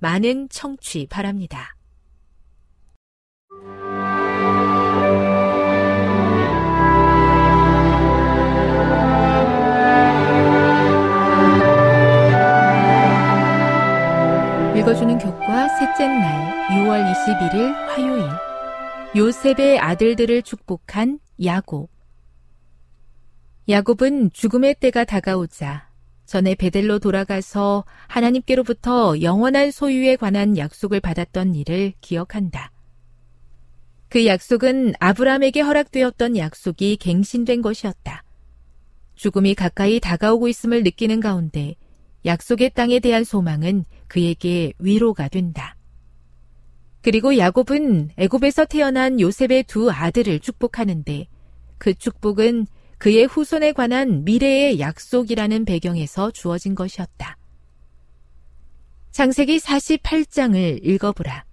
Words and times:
많은 0.00 0.48
청취 0.48 1.06
바랍니다. 1.08 1.76
읽어주는 14.76 15.18
교과 15.18 15.68
셋째 15.68 16.08
날 16.08 16.68
6월 16.70 17.12
21일 17.12 17.72
화요일 17.88 18.24
요셉의 19.14 19.78
아들들을 19.78 20.40
축복한 20.40 21.18
야곱 21.44 21.90
야곱은 23.68 24.32
죽음의 24.32 24.76
때가 24.80 25.04
다가오자 25.04 25.89
전에 26.30 26.54
베델로 26.54 27.00
돌아가서 27.00 27.84
하나님께로부터 28.06 29.20
영원한 29.20 29.72
소유에 29.72 30.14
관한 30.14 30.56
약속을 30.56 31.00
받았던 31.00 31.56
일을 31.56 31.92
기억한다. 32.00 32.70
그 34.08 34.26
약속은 34.26 34.94
아브라함에게 35.00 35.60
허락되었던 35.60 36.36
약속이 36.36 36.98
갱신된 36.98 37.62
것이었다. 37.62 38.22
죽음이 39.16 39.56
가까이 39.56 39.98
다가오고 39.98 40.46
있음을 40.46 40.84
느끼는 40.84 41.18
가운데 41.18 41.74
약속의 42.24 42.74
땅에 42.74 43.00
대한 43.00 43.24
소망은 43.24 43.84
그에게 44.06 44.72
위로가 44.78 45.26
된다. 45.26 45.74
그리고 47.00 47.38
야곱은 47.38 48.10
애굽에서 48.16 48.66
태어난 48.66 49.18
요셉의 49.18 49.64
두 49.64 49.90
아들을 49.90 50.38
축복하는데 50.38 51.26
그 51.78 51.92
축복은 51.92 52.68
그의 53.00 53.24
후손에 53.24 53.72
관한 53.72 54.24
미래의 54.24 54.78
약속이라는 54.78 55.64
배경에서 55.64 56.30
주어진 56.32 56.74
것이었다. 56.74 57.38
창세기 59.10 59.56
48장을 59.56 60.84
읽어보라. 60.84 61.46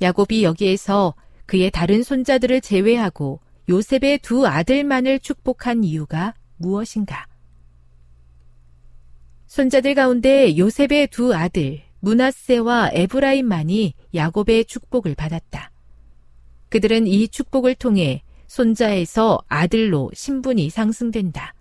야곱이 0.00 0.42
여기에서 0.42 1.14
그의 1.44 1.70
다른 1.70 2.02
손자들을 2.02 2.62
제외하고 2.62 3.40
요셉의 3.68 4.20
두 4.22 4.46
아들만을 4.46 5.20
축복한 5.20 5.84
이유가 5.84 6.32
무엇인가? 6.56 7.26
손자들 9.48 9.94
가운데 9.94 10.56
요셉의 10.56 11.08
두 11.08 11.34
아들 11.34 11.82
문하세와 12.00 12.92
에브라임만이 12.94 13.92
야곱의 14.14 14.64
축복을 14.64 15.16
받았다. 15.16 15.70
그들은 16.70 17.06
이 17.06 17.28
축복을 17.28 17.74
통해 17.74 18.22
손자에서 18.52 19.38
아들로 19.48 20.10
신분이 20.12 20.68
상승된다. 20.68 21.54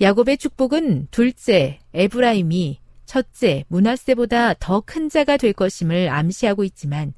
야곱의 0.00 0.38
축복은 0.38 1.08
둘째 1.10 1.78
에브라임이 1.92 2.80
첫째 3.04 3.64
문하세보다 3.68 4.54
더 4.54 4.80
큰 4.80 5.10
자가 5.10 5.36
될 5.36 5.52
것임을 5.52 6.08
암시하고 6.08 6.64
있지만 6.64 7.12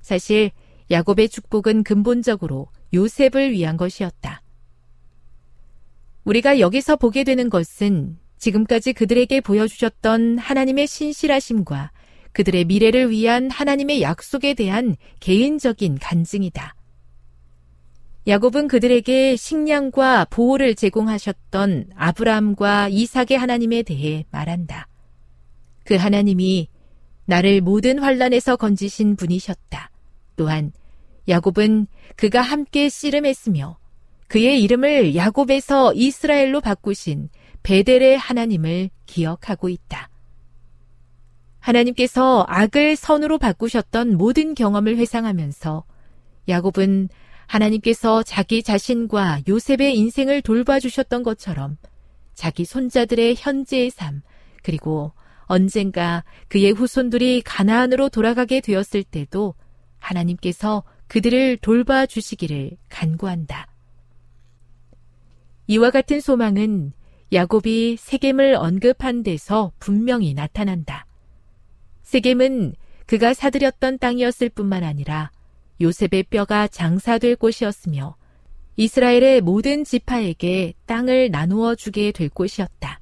사실 0.00 0.52
야곱의 0.90 1.28
축복은 1.28 1.82
근본적으로 1.84 2.68
요셉을 2.94 3.52
위한 3.52 3.76
것이었다. 3.76 4.40
우리가 6.24 6.60
여기서 6.60 6.96
보게 6.96 7.24
되는 7.24 7.50
것은 7.50 8.16
지금까지 8.38 8.94
그들에게 8.94 9.42
보여주셨던 9.42 10.38
하나님의 10.38 10.86
신실하심과 10.86 11.92
그들의 12.32 12.64
미래를 12.64 13.10
위한 13.10 13.50
하나님의 13.50 14.00
약속에 14.00 14.54
대한 14.54 14.96
개인적인 15.20 15.98
간증이다. 15.98 16.74
야곱은 18.26 18.68
그들에게 18.68 19.34
식량과 19.34 20.26
보호를 20.26 20.76
제공하셨던 20.76 21.90
아브라함과 21.96 22.88
이삭의 22.88 23.36
하나님에 23.36 23.82
대해 23.82 24.24
말한다. 24.30 24.86
그 25.84 25.96
하나님이 25.96 26.68
나를 27.24 27.60
모든 27.60 27.98
환란에서 27.98 28.56
건지신 28.56 29.16
분이셨다. 29.16 29.90
또한 30.36 30.72
야곱은 31.28 31.88
그가 32.16 32.40
함께 32.40 32.88
씨름했으며 32.88 33.78
그의 34.28 34.62
이름을 34.62 35.16
야곱에서 35.16 35.92
이스라엘로 35.94 36.60
바꾸신 36.60 37.28
베델의 37.64 38.18
하나님을 38.18 38.90
기억하고 39.06 39.68
있다. 39.68 40.08
하나님께서 41.58 42.44
악을 42.48 42.96
선으로 42.96 43.38
바꾸셨던 43.38 44.16
모든 44.16 44.54
경험을 44.54 44.96
회상하면서 44.96 45.84
야곱은 46.48 47.08
하나님께서 47.46 48.22
자기 48.22 48.62
자신과 48.62 49.42
요셉의 49.48 49.96
인생을 49.96 50.42
돌봐주셨던 50.42 51.22
것처럼 51.22 51.76
자기 52.34 52.64
손자들의 52.64 53.34
현재의 53.36 53.90
삶, 53.90 54.22
그리고 54.62 55.12
언젠가 55.44 56.24
그의 56.48 56.72
후손들이 56.72 57.42
가나안으로 57.42 58.08
돌아가게 58.08 58.60
되었을 58.60 59.02
때도 59.02 59.54
하나님께서 59.98 60.82
그들을 61.08 61.58
돌봐주시기를 61.58 62.70
간구한다. 62.88 63.68
이와 65.66 65.90
같은 65.90 66.20
소망은 66.20 66.92
야곱이 67.32 67.96
세겜을 67.98 68.54
언급한 68.54 69.22
데서 69.22 69.72
분명히 69.78 70.34
나타난다. 70.34 71.06
세겜은 72.02 72.74
그가 73.06 73.34
사들였던 73.34 73.98
땅이었을 73.98 74.48
뿐만 74.48 74.84
아니라 74.84 75.30
요셉의 75.82 76.24
뼈가 76.30 76.68
장사될 76.68 77.36
곳이었으며 77.36 78.16
이스라엘의 78.76 79.42
모든 79.42 79.84
지파에게 79.84 80.74
땅을 80.86 81.30
나누어 81.30 81.74
주게 81.74 82.12
될 82.12 82.28
곳이었다. 82.30 83.00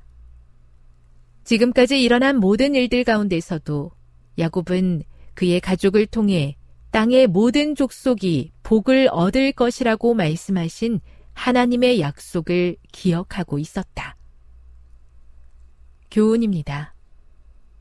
지금까지 1.45 2.03
일어난 2.03 2.39
모든 2.39 2.75
일들 2.75 3.05
가운데서도 3.05 3.93
야곱은 4.39 5.03
그의 5.35 5.61
가족을 5.61 6.07
통해 6.07 6.57
땅의 6.91 7.29
모든 7.29 7.75
족속이 7.75 8.53
복을 8.63 9.09
얻을 9.13 9.53
것이라고 9.53 10.15
말씀하신 10.15 11.01
하나님의 11.35 12.01
약속을 12.01 12.77
기억하고 12.93 13.59
있었다. 13.59 14.17
교훈입니다. 16.11 16.95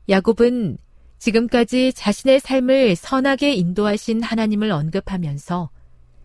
야곱은 0.08 0.78
지금까지 1.20 1.92
자신의 1.92 2.40
삶을 2.40 2.96
선하게 2.96 3.52
인도하신 3.52 4.22
하나님을 4.22 4.72
언급하면서 4.72 5.70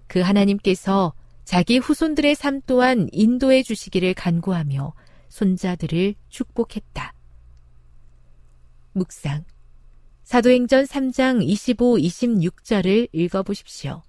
그 0.07 0.21
하나님께서 0.21 1.13
자기 1.43 1.77
후손들의 1.77 2.33
삶 2.33 2.61
또한 2.65 3.09
인도해 3.11 3.61
주시기를 3.61 4.13
간구하며 4.13 4.93
손자들을 5.27 6.15
축복했다. 6.29 7.13
묵상. 8.93 9.43
사도행전 10.23 10.85
3장 10.85 11.43
25, 11.43 11.97
26절을 11.97 13.09
읽어보십시오. 13.11 14.01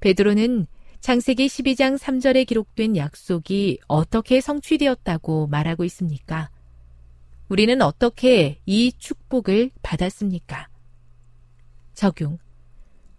베드로는 0.00 0.66
창세기 1.00 1.46
12장 1.46 1.98
3절에 1.98 2.46
기록된 2.46 2.96
약속이 2.96 3.80
어떻게 3.88 4.42
성취되었다고 4.42 5.46
말하고 5.46 5.84
있습니까? 5.84 6.50
우리는 7.50 7.82
어떻게 7.82 8.60
이 8.64 8.92
축복을 8.96 9.72
받았습니까? 9.82 10.68
적용. 11.94 12.38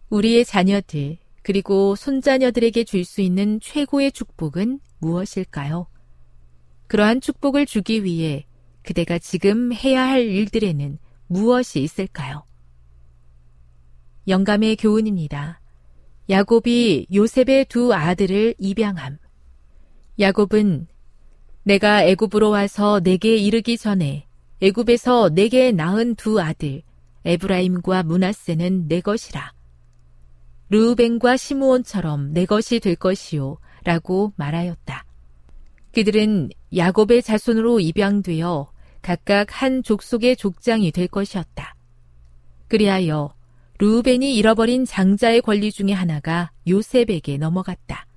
우리의 0.10 0.46
자녀들, 0.46 1.18
그리고 1.44 1.98
손자녀들에게 1.98 2.86
줄 2.86 3.04
수 3.04 3.20
있는 3.20 3.60
최고의 3.60 4.14
축복은 4.14 4.80
무엇일까요? 5.00 5.88
그러한 6.88 7.20
축복을 7.20 7.66
주기 7.66 8.06
위해 8.06 8.46
그대가 8.84 9.20
지금 9.20 9.74
해야 9.74 10.08
할 10.08 10.22
일들에는 10.22 10.98
무엇이 11.28 11.82
있을까요? 11.82 12.46
영감의 14.30 14.78
교훈입니다. 14.78 15.60
야곱이 16.30 17.08
요셉의 17.14 17.66
두 17.66 17.94
아들을 17.94 18.56
입양함. 18.60 19.18
야곱은 20.20 20.88
내가 21.64 22.04
애굽으로 22.04 22.50
와서 22.50 23.00
내게 23.00 23.38
이르기 23.38 23.78
전에 23.78 24.26
애굽에서 24.62 25.30
내게 25.30 25.72
낳은 25.72 26.16
두 26.16 26.42
아들 26.42 26.82
에브라임과 27.24 28.04
문하세는 28.04 28.88
내 28.88 29.02
것이라. 29.02 29.54
르우벤과 30.70 31.38
시므온처럼 31.38 32.34
내 32.34 32.46
것이 32.46 32.80
될 32.80 32.96
것이요 32.96 33.58
라고 33.84 34.34
말하였다. 34.38 35.06
그들은 35.94 36.50
야곱의 36.76 37.22
자손으로 37.22 37.80
입양되어 37.80 38.72
각각 39.02 39.62
한 39.62 39.84
족속의 39.84 40.38
족장이 40.38 40.92
될 40.92 41.08
것이었다. 41.08 41.76
그리하여 42.70 43.34
르우벤이 43.80 44.36
잃어버린 44.36 44.86
장자의 44.86 45.42
권리 45.42 45.72
중의 45.72 45.94
하나가 45.94 46.52
요셉에게 46.68 47.38
넘어갔다. 47.38 48.08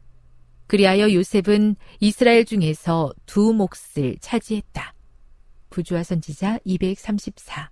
그리하여 0.67 1.13
요셉은 1.13 1.77
이스라엘 2.01 2.45
중에서 2.45 3.13
두 3.27 3.53
몫을 3.53 4.17
차지했다. 4.21 4.95
부주와 5.71 6.03
선지자 6.03 6.61
234 6.65 7.71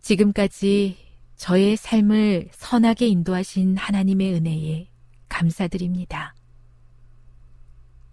지금까지 0.00 0.96
저의 1.36 1.76
삶을 1.76 2.48
선하게 2.52 3.08
인도하신 3.08 3.76
하나님의 3.76 4.34
은혜에 4.34 4.88
감사드립니다. 5.28 6.34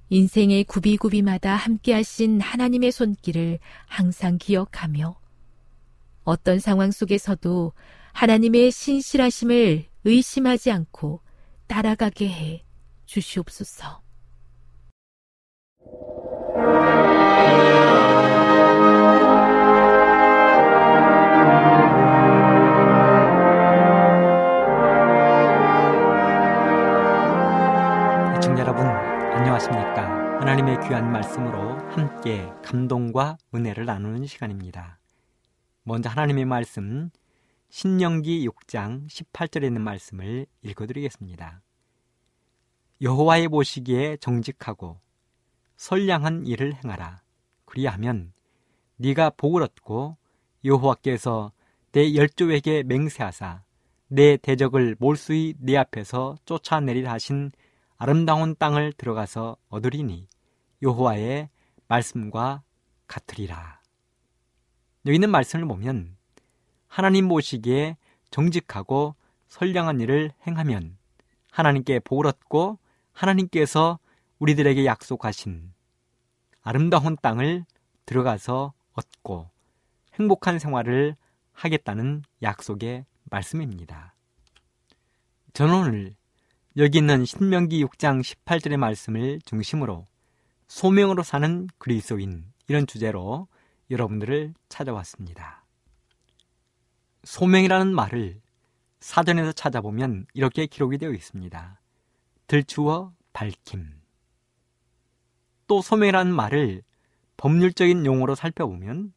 인생의 0.09 0.65
구비구비마다 0.65 1.55
함께하신 1.55 2.41
하나님의 2.41 2.91
손길을 2.91 3.59
항상 3.85 4.37
기억하며 4.37 5.19
어떤 6.23 6.59
상황 6.59 6.91
속에서도 6.91 7.73
하나님의 8.11 8.71
신실하심을 8.71 9.85
의심하지 10.03 10.71
않고 10.71 11.21
따라가게 11.67 12.29
해 12.29 12.65
주시옵소서. 13.05 14.01
시청자 28.35 28.61
여러분, 28.61 28.85
안녕하십니까? 28.85 30.39
하나님의 30.39 30.77
귀한 30.87 31.11
말씀으로 31.11 31.77
함께 31.91 32.49
감동과 32.63 33.37
은혜를 33.55 33.85
나누는 33.85 34.25
시간입니다. 34.25 34.99
먼저 35.83 36.09
하나님의 36.09 36.45
말씀 36.45 37.09
신명기 37.75 38.47
6장 38.47 39.07
18절에 39.07 39.63
있는 39.63 39.81
말씀을 39.81 40.45
읽어드리겠습니다. 40.61 41.63
여호와의 43.01 43.47
보시기에 43.47 44.17
정직하고 44.17 44.99
선량한 45.77 46.45
일을 46.45 46.75
행하라. 46.75 47.23
그리하면 47.65 48.31
네가 48.97 49.31
복을 49.31 49.63
얻고 49.63 50.17
여호와께서 50.63 51.51
내 51.93 52.13
열조에게 52.13 52.83
맹세하사 52.83 53.63
내 54.07 54.37
대적을 54.37 54.95
몰수히 54.99 55.55
내 55.57 55.75
앞에서 55.75 56.37
쫓아내리라 56.45 57.11
하신 57.13 57.51
아름다운 57.97 58.55
땅을 58.55 58.93
들어가서 58.93 59.57
얻으리니 59.69 60.27
여호와의 60.83 61.49
말씀과 61.87 62.61
같으리라. 63.07 63.81
여기 65.07 65.15
있는 65.15 65.31
말씀을 65.31 65.65
보면 65.67 66.17
하나님 66.93 67.27
보시기에 67.27 67.97
정직하고 68.29 69.15
선량한 69.47 69.99
일을 70.01 70.31
행하면 70.45 70.95
하나님께 71.49 72.01
복을 72.01 72.27
얻고 72.27 72.77
하나님께서 73.13 73.97
우리들에게 74.37 74.85
약속하신 74.85 75.73
아름다운 76.61 77.17
땅을 77.19 77.65
들어가서 78.05 78.73
얻고 78.93 79.49
행복한 80.19 80.59
생활을 80.59 81.15
하겠다는 81.53 82.21
약속의 82.43 83.05
말씀입니다. 83.23 84.13
저는 85.53 85.73
오늘 85.73 86.15
여기 86.77 86.99
있는 86.99 87.25
신명기 87.25 87.83
6장 87.85 88.21
18절의 88.21 88.77
말씀을 88.77 89.41
중심으로 89.45 90.05
소명으로 90.67 91.23
사는 91.23 91.67
그리스도인 91.79 92.45
이런 92.67 92.85
주제로 92.85 93.47
여러분들을 93.89 94.53
찾아왔습니다. 94.69 95.62
소명이라는 97.23 97.93
말을 97.93 98.41
사전에서 98.99 99.51
찾아보면 99.51 100.25
이렇게 100.33 100.65
기록이 100.65 100.97
되어 100.97 101.11
있습니다. 101.11 101.79
들추어 102.47 103.13
밝힘. 103.33 104.01
또 105.67 105.81
소명이라는 105.81 106.33
말을 106.33 106.83
법률적인 107.37 108.05
용어로 108.05 108.35
살펴보면 108.35 109.13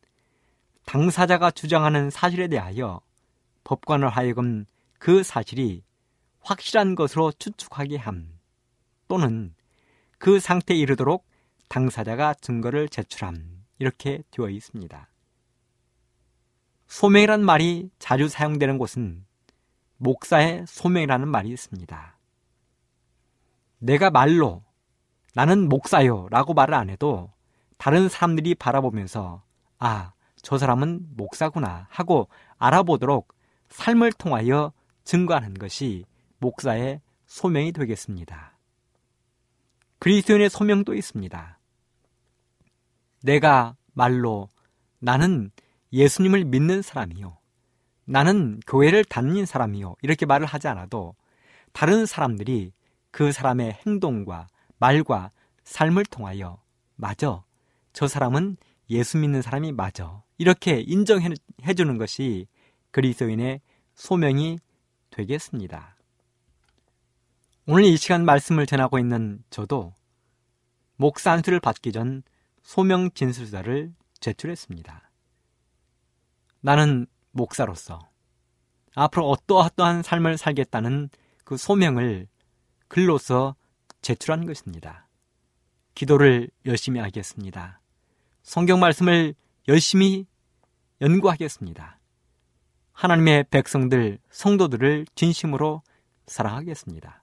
당사자가 0.87 1.51
주장하는 1.51 2.11
사실에 2.11 2.49
대하여 2.49 3.01
법관을 3.65 4.09
하여금 4.09 4.65
그 4.99 5.23
사실이 5.23 5.83
확실한 6.41 6.95
것으로 6.95 7.33
추측하게 7.33 7.97
함 7.97 8.29
또는 9.09 9.55
그 10.19 10.39
상태에 10.39 10.77
이르도록 10.77 11.27
당사자가 11.69 12.35
증거를 12.35 12.89
제출함 12.89 13.65
이렇게 13.79 14.23
되어 14.31 14.49
있습니다. 14.49 15.09
소명이란 16.87 17.45
말이 17.45 17.91
자주 17.99 18.29
사용되는 18.29 18.79
곳은 18.79 19.25
목사의 19.99 20.65
소명이라는 20.69 21.29
말이 21.29 21.51
있습니다. 21.51 22.19
내가 23.79 24.11
말로 24.11 24.63
나는 25.35 25.69
목사요 25.69 26.29
라고 26.31 26.55
말을 26.55 26.75
안 26.75 26.91
해도 26.91 27.31
다른 27.77 28.09
사람들이 28.09 28.55
바라보면서 28.55 29.43
아, 29.79 30.13
저 30.37 30.59
사람은 30.59 31.09
목사구나 31.17 31.87
하고 31.91 32.29
알아보도록 32.59 33.35
삶을 33.69 34.13
통하여 34.13 34.73
증거하는 35.05 35.55
것이 35.55 36.05
목사의 36.39 37.01
소명이 37.27 37.73
되겠습니다. 37.73 38.57
그리스도인의 39.99 40.51
소명도 40.51 40.95
있습니다. 40.95 41.59
내가 43.23 43.77
말로 43.93 44.49
나는 44.99 45.51
예수님을 45.93 46.45
믿는 46.45 46.83
사람이요. 46.83 47.39
나는 48.05 48.61
교회를 48.67 49.05
다니는 49.05 49.47
사람이요. 49.47 49.97
이렇게 50.03 50.27
말을 50.27 50.47
하지 50.47 50.69
않아도 50.69 51.15
다른 51.73 52.07
사람들이 52.07 52.73
그 53.11 53.33
사람의 53.33 53.79
행동과 53.87 54.49
말과 54.79 55.31
삶을 55.65 56.05
통하여 56.07 56.61
맞아. 56.95 57.43
저 57.93 58.07
사람은 58.07 58.57
예수 58.91 59.19
믿는 59.19 59.43
사람이 59.43 59.73
맞아. 59.73 60.23
이렇게 60.39 60.81
인정해 60.81 61.31
주는 61.77 61.99
것이 61.99 62.47
그리스도인의 62.91 63.61
소명이 63.95 64.59
되겠습니다. 65.11 65.97
오늘 67.67 67.85
이 67.85 67.97
시간 67.97 68.25
말씀을 68.25 68.67
전하고 68.67 68.99
있는 68.99 69.43
저도 69.51 69.93
목사 70.97 71.33
안수를 71.33 71.59
받기 71.59 71.93
전 71.93 72.23
소명 72.63 73.11
진술서를 73.11 73.93
제출했습니다. 74.21 75.06
나는 76.67 77.07
목사로서 77.31 78.01
앞으로 78.97 79.31
어떠어떠한 79.31 80.03
삶을 80.03 80.37
살겠다는 80.37 81.11
그 81.45 81.57
소명을 81.57 82.27
글로서 82.89 83.55
제출한 84.03 84.45
것입니다. 84.47 85.07
기도를 85.95 86.51
열심히 86.65 86.99
하겠습니다. 86.99 87.81
성경 88.43 88.81
말씀을 88.81 89.37
열심히 89.69 90.27
연구하겠습니다. 91.01 92.01
하나님의 92.95 93.45
백성들, 93.49 94.19
성도들을 94.31 95.07
진심으로 95.15 95.83
사랑하겠습니다. 96.27 97.23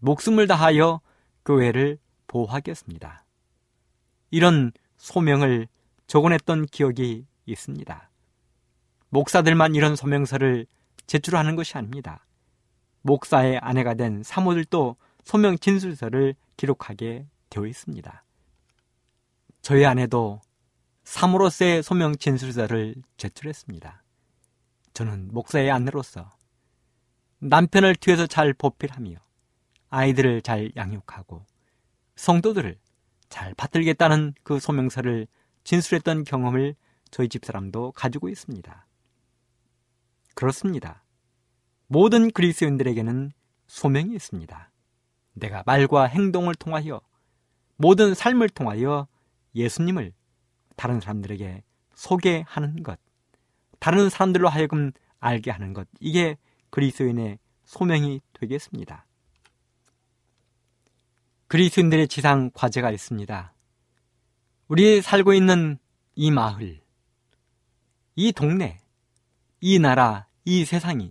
목숨을 0.00 0.48
다하여 0.48 1.00
교회를 1.44 1.98
보호하겠습니다. 2.26 3.24
이런 4.32 4.72
소명을 4.96 5.68
적어냈던 6.08 6.66
기억이 6.66 7.24
있습니다. 7.46 8.10
목사들만 9.14 9.76
이런 9.76 9.94
소명서를 9.94 10.66
제출하는 11.06 11.54
것이 11.54 11.78
아닙니다. 11.78 12.26
목사의 13.02 13.58
아내가 13.58 13.94
된 13.94 14.24
사모들도 14.24 14.96
소명 15.22 15.56
진술서를 15.56 16.34
기록하게 16.56 17.28
되어 17.48 17.64
있습니다. 17.64 18.24
저희 19.62 19.84
아내도 19.84 20.40
사모로서의 21.04 21.84
소명 21.84 22.16
진술서를 22.16 22.96
제출했습니다. 23.16 24.02
저는 24.94 25.28
목사의 25.30 25.70
아내로서 25.70 26.28
남편을 27.38 27.94
뒤에서 27.94 28.26
잘 28.26 28.52
보필하며 28.52 29.14
아이들을 29.90 30.42
잘 30.42 30.72
양육하고 30.74 31.46
성도들을 32.16 32.76
잘 33.28 33.54
받들겠다는 33.54 34.34
그 34.42 34.58
소명서를 34.58 35.28
진술했던 35.62 36.24
경험을 36.24 36.74
저희 37.12 37.28
집사람도 37.28 37.92
가지고 37.92 38.28
있습니다. 38.28 38.86
그렇습니다. 40.34 41.04
모든 41.86 42.30
그리스인들에게는 42.30 43.32
소명이 43.66 44.14
있습니다. 44.14 44.70
내가 45.34 45.62
말과 45.66 46.04
행동을 46.04 46.54
통하여 46.54 47.00
모든 47.76 48.14
삶을 48.14 48.48
통하여 48.50 49.08
예수님을 49.54 50.12
다른 50.76 51.00
사람들에게 51.00 51.62
소개하는 51.94 52.82
것, 52.82 52.98
다른 53.78 54.08
사람들로 54.08 54.48
하여금 54.48 54.92
알게 55.18 55.50
하는 55.50 55.72
것, 55.72 55.88
이게 56.00 56.36
그리스인의 56.70 57.38
소명이 57.64 58.20
되겠습니다. 58.32 59.06
그리스인들의 61.46 62.08
지상 62.08 62.50
과제가 62.52 62.90
있습니다. 62.90 63.54
우리 64.68 65.02
살고 65.02 65.34
있는 65.34 65.78
이 66.14 66.30
마을, 66.30 66.80
이 68.16 68.32
동네, 68.32 68.80
이 69.66 69.78
나라, 69.78 70.26
이 70.44 70.66
세상이 70.66 71.10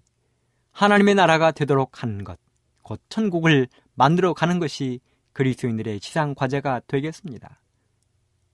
하나님의 0.73 1.15
나라가 1.15 1.49
되도록 1.49 2.03
하는 2.03 2.23
것, 2.23 2.39
곧 2.83 3.01
천국을 3.09 3.67
만들어 3.95 4.35
가는 4.35 4.59
것이 4.59 4.99
그리스도인들의 5.31 5.99
지상 5.99 6.35
과제가 6.35 6.81
되겠습니다. 6.85 7.59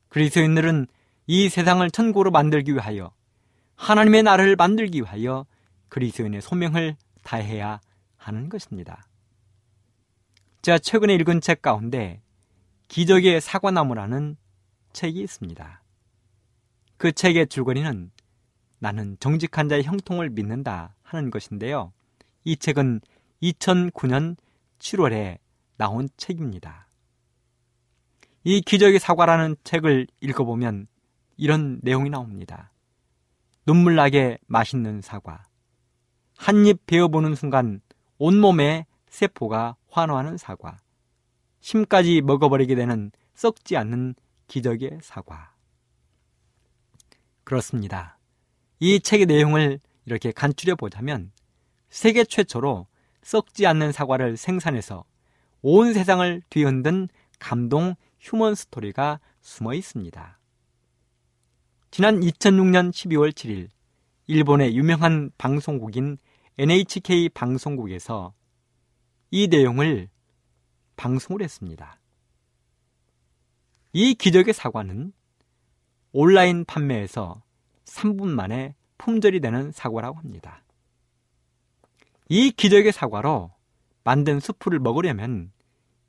그리스도인들은 0.07 0.87
이 1.27 1.49
세상을 1.49 1.91
천국으로 1.91 2.31
만들기 2.31 2.75
위하여 2.75 3.11
하나님의 3.75 4.23
나라를 4.23 4.55
만들기 4.55 5.01
위하여 5.01 5.45
그리스도인의 5.89 6.43
소명을 6.43 6.95
다해야 7.23 7.81
하는 8.15 8.47
것입니다. 8.47 9.05
제가 10.61 10.79
최근에 10.79 11.13
읽은 11.15 11.41
책 11.41 11.61
가운데 11.61 12.21
기적의 12.87 13.41
사과나무라는 13.41 14.37
책이 14.93 15.19
있습니다. 15.19 15.83
그 16.95 17.11
책의 17.11 17.47
줄거리는 17.47 18.11
나는 18.79 19.17
정직한 19.19 19.69
자의 19.69 19.83
형통을 19.83 20.29
믿는다 20.29 20.95
하는 21.03 21.29
것인데요. 21.29 21.93
이 22.43 22.55
책은 22.55 23.01
2009년 23.43 24.37
7월에 24.79 25.37
나온 25.77 26.09
책입니다. 26.17 26.87
이 28.43 28.61
기적의 28.61 28.99
사과라는 28.99 29.57
책을 29.63 30.07
읽어보면 30.21 30.87
이런 31.37 31.79
내용이 31.83 32.09
나옵니다. 32.09 32.71
눈물 33.65 33.95
나게 33.95 34.37
맛있는 34.47 35.01
사과. 35.01 35.43
한 36.37 36.65
입 36.65 36.85
베어보는 36.85 37.35
순간 37.35 37.81
온몸에 38.17 38.85
세포가 39.09 39.75
환호하는 39.89 40.37
사과. 40.37 40.77
심까지 41.59 42.21
먹어버리게 42.21 42.75
되는 42.75 43.11
썩지 43.33 43.75
않는 43.77 44.15
기적의 44.47 44.99
사과. 45.01 45.53
그렇습니다. 47.43 48.18
이 48.79 48.99
책의 48.99 49.25
내용을 49.25 49.79
이렇게 50.05 50.31
간추려 50.31 50.75
보자면 50.75 51.31
세계 51.89 52.23
최초로 52.23 52.87
썩지 53.21 53.67
않는 53.67 53.91
사과를 53.91 54.37
생산해서 54.37 55.03
온 55.61 55.93
세상을 55.93 56.41
뒤흔든 56.49 57.09
감동 57.39 57.95
휴먼 58.19 58.55
스토리가 58.55 59.19
숨어 59.41 59.73
있습니다. 59.73 60.39
지난 61.91 62.19
2006년 62.21 62.91
12월 62.91 63.31
7일 63.31 63.69
일본의 64.27 64.77
유명한 64.77 65.31
방송국인 65.37 66.17
NHK 66.57 67.29
방송국에서 67.29 68.33
이 69.31 69.47
내용을 69.47 70.09
방송을 70.95 71.41
했습니다. 71.41 71.99
이 73.93 74.13
기적의 74.13 74.53
사과는 74.53 75.13
온라인 76.11 76.65
판매에서 76.65 77.41
3분 77.89 78.29
만에 78.29 78.75
품절이 78.97 79.39
되는 79.39 79.71
사과라고 79.71 80.17
합니다. 80.17 80.63
이 82.27 82.51
기적의 82.51 82.91
사과로 82.91 83.51
만든 84.03 84.39
수프를 84.39 84.79
먹으려면 84.79 85.51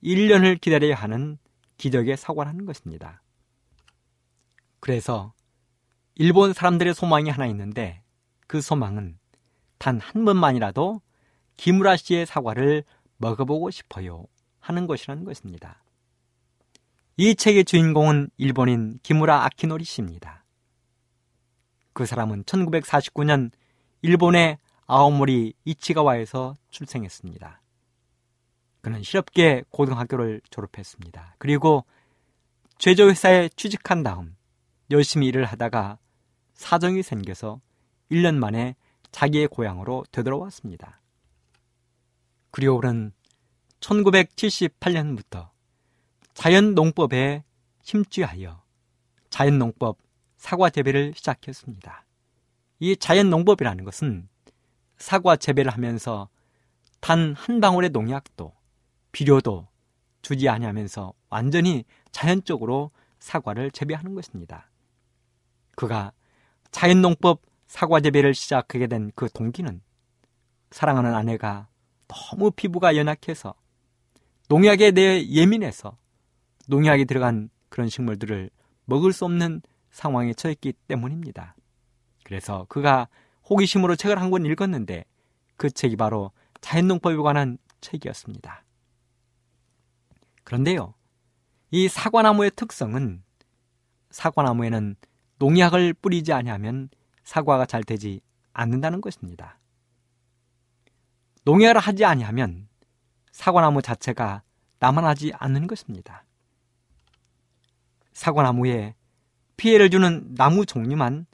1년을 0.03 0.61
기다려야 0.61 0.95
하는 0.95 1.39
기적의 1.77 2.17
사과라는 2.17 2.67
것입니다. 2.67 3.23
그래서 4.81 5.33
일본 6.15 6.53
사람들의 6.53 6.95
소망이 6.95 7.31
하나 7.31 7.47
있는데 7.47 8.03
그 8.47 8.61
소망은 8.61 9.19
단 9.79 9.99
한 9.99 10.25
번만이라도 10.25 11.01
기무라 11.57 11.97
씨의 11.97 12.27
사과를 12.27 12.85
먹어보고 13.17 13.71
싶어요 13.71 14.27
하는 14.61 14.87
것이라는 14.87 15.25
것입니다. 15.25 15.83
이 17.17 17.35
책의 17.35 17.65
주인공은 17.65 18.31
일본인 18.37 18.99
기무라 19.03 19.45
아키노리 19.45 19.85
씨입니다. 19.85 20.40
그 21.93 22.07
사람은 22.07 22.45
1949년 22.45 23.51
일본의 24.03 24.59
아오모리 24.87 25.55
이치가와에서 25.65 26.55
출생했습니다. 26.71 27.61
그는 28.81 29.03
실업계 29.03 29.65
고등학교를 29.71 30.41
졸업했습니다. 30.51 31.37
그리고 31.39 31.85
제조회사에 32.79 33.51
취직한 33.57 34.03
다음 34.03 34.37
열심히 34.91 35.29
일을 35.29 35.45
하다가 35.45 35.99
사정이 36.55 37.03
생겨서 37.03 37.61
1년 38.11 38.37
만에 38.37 38.75
자기의 39.13 39.49
고향으로 39.49 40.05
되돌아왔습니다. 40.11 41.01
그는 42.51 43.13
1978년부터 43.81 45.51
자연농법에 46.35 47.45
심취하여 47.83 48.63
자연농법 49.31 49.99
사과 50.41 50.71
재배를 50.71 51.13
시작했습니다. 51.15 52.07
이 52.81 52.97
자연 52.97 53.29
농법이라는 53.29 53.85
것은 53.85 54.27
사과 54.97 55.37
재배를 55.37 55.71
하면서 55.71 56.29
단 57.01 57.35
한 57.35 57.61
방울의 57.61 57.91
농약도 57.91 58.55
비료도 59.13 59.69
주지 60.23 60.49
아니하면서 60.49 61.13
완전히 61.29 61.85
자연적으로 62.11 62.91
사과를 63.19 63.71
재배하는 63.71 64.15
것입니다. 64.15 64.71
그가 65.77 66.13
자연 66.71 67.03
농법 67.03 67.43
사과 67.67 68.01
재배를 68.01 68.35
시작하게 68.35 68.87
된 68.87 69.11
그 69.15 69.29
동기는 69.31 69.83
사랑하는 70.71 71.15
아내가 71.15 71.69
너무 72.09 72.51
피부가 72.51 72.97
연약해서 72.97 73.55
농약에 74.49 74.93
대해 74.93 75.27
예민해서 75.29 75.99
농약이 76.67 77.05
들어간 77.05 77.51
그런 77.69 77.89
식물들을 77.91 78.51
먹을 78.87 79.13
수 79.13 79.25
없는 79.27 79.61
상황에 79.91 80.35
처했기 80.35 80.73
때문입니다. 80.89 81.55
그래서 82.25 82.67
그가 82.69 83.09
호기심으로 83.49 83.97
책을 83.97 84.21
한 84.21 84.31
권 84.31 84.47
읽었는데 84.47 85.05
그 85.57 85.71
책이 85.71 85.97
바로 85.97 86.31
자연농법에 86.61 87.17
관한 87.17 87.59
책이었습니다. 87.81 88.65
그런데요, 90.45 90.95
이 91.71 91.89
사과나무의 91.89 92.53
특성은 92.57 93.23
사과나무에는 94.11 94.97
농약을 95.39 95.95
뿌리지 95.95 96.33
아니하면 96.33 96.89
사과가 97.25 97.67
잘 97.67 97.83
되지 97.85 98.21
않는다는 98.53 99.01
것입니다. 99.01 99.59
농약을 101.45 101.81
하지 101.81 102.05
아니하면 102.05 102.69
사과나무 103.33 103.83
자체가 103.83 104.43
남아나지 104.81 105.33
않는 105.35 105.67
것입니다. 105.67 106.25
사과나무에 108.13 108.95
피해를 109.61 109.91
주는 109.91 110.35
나무 110.37 110.65
종류만 110.65 111.27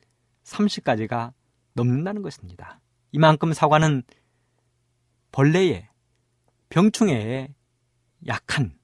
30가지가 0.42 1.32
넘는다는 1.74 2.22
것입니다. 2.22 2.80
이만큼 3.12 3.52
사과는 3.52 4.02
벌레에 5.30 5.88
병충해에 6.68 7.54
약한 8.26 8.76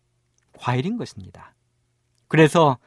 과일인 0.57 0.97
것입니다. 0.97 1.57
그래서 2.29 2.79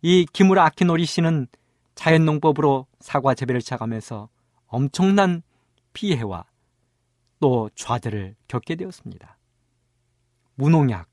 이 0.00 0.24
기무라 0.32 0.64
아키노리 0.64 1.04
씨는 1.04 1.46
자연농법으로 1.94 2.86
사과 3.00 3.34
재배를 3.34 3.60
시작하면서 3.60 4.30
엄청난 4.66 5.42
피해와 5.92 6.46
또 7.38 7.68
좌절을 7.74 8.34
겪게 8.48 8.76
되었습니다. 8.76 9.36
무농약, 10.54 11.06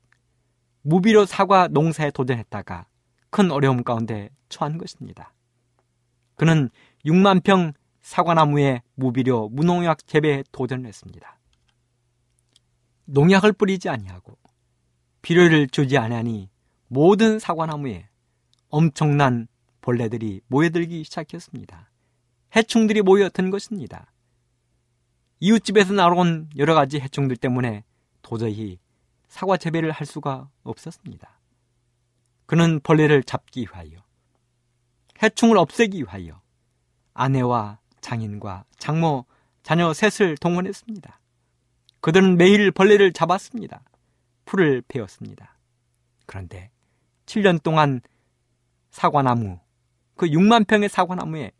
무비료 0.80 1.26
사과 1.26 1.68
농사에 1.68 2.10
도전했다가 2.12 2.86
큰 3.30 3.50
어려움 3.50 3.82
가운데 3.82 4.30
처한 4.48 4.78
것입니다. 4.78 5.32
그는 6.36 6.70
6만 7.04 7.42
평 7.42 7.72
사과나무에 8.02 8.82
무비료, 8.94 9.48
무농약 9.48 10.06
재배에 10.06 10.44
도전을 10.52 10.86
했습니다. 10.86 11.38
농약을 13.06 13.52
뿌리지 13.52 13.88
아니하고 13.88 14.36
비료를 15.22 15.68
주지 15.68 15.98
아니하니 15.98 16.48
모든 16.88 17.38
사과나무에 17.38 18.08
엄청난 18.68 19.48
벌레들이 19.80 20.40
모여들기 20.48 21.04
시작했습니다. 21.04 21.90
해충들이 22.54 23.02
모여든 23.02 23.50
것입니다. 23.50 24.12
이웃집에서 25.40 25.92
나온 25.92 26.48
여러 26.56 26.74
가지 26.74 26.98
해충들 26.98 27.36
때문에 27.36 27.84
도저히 28.22 28.78
사과 29.28 29.56
재배를 29.56 29.90
할 29.90 30.06
수가 30.06 30.48
없었습니다. 30.62 31.35
그는 32.46 32.80
벌레를 32.80 33.22
잡기 33.22 33.62
위하여 33.62 34.04
해충을 35.22 35.58
없애기 35.58 35.98
위하여 36.02 36.40
아내와 37.14 37.78
장인과 38.00 38.64
장모, 38.78 39.24
자녀 39.62 39.92
셋을 39.92 40.36
동원했습니다. 40.36 41.20
그들은 42.00 42.36
매일 42.36 42.70
벌레를 42.70 43.12
잡았습니다. 43.12 43.82
풀을 44.44 44.82
베었습니다. 44.86 45.56
그런데 46.26 46.70
7년 47.26 47.62
동안 47.62 48.00
사과나무, 48.90 49.58
그 50.14 50.26
6만 50.26 50.66
평의 50.66 50.88
사과나무에 50.88 51.52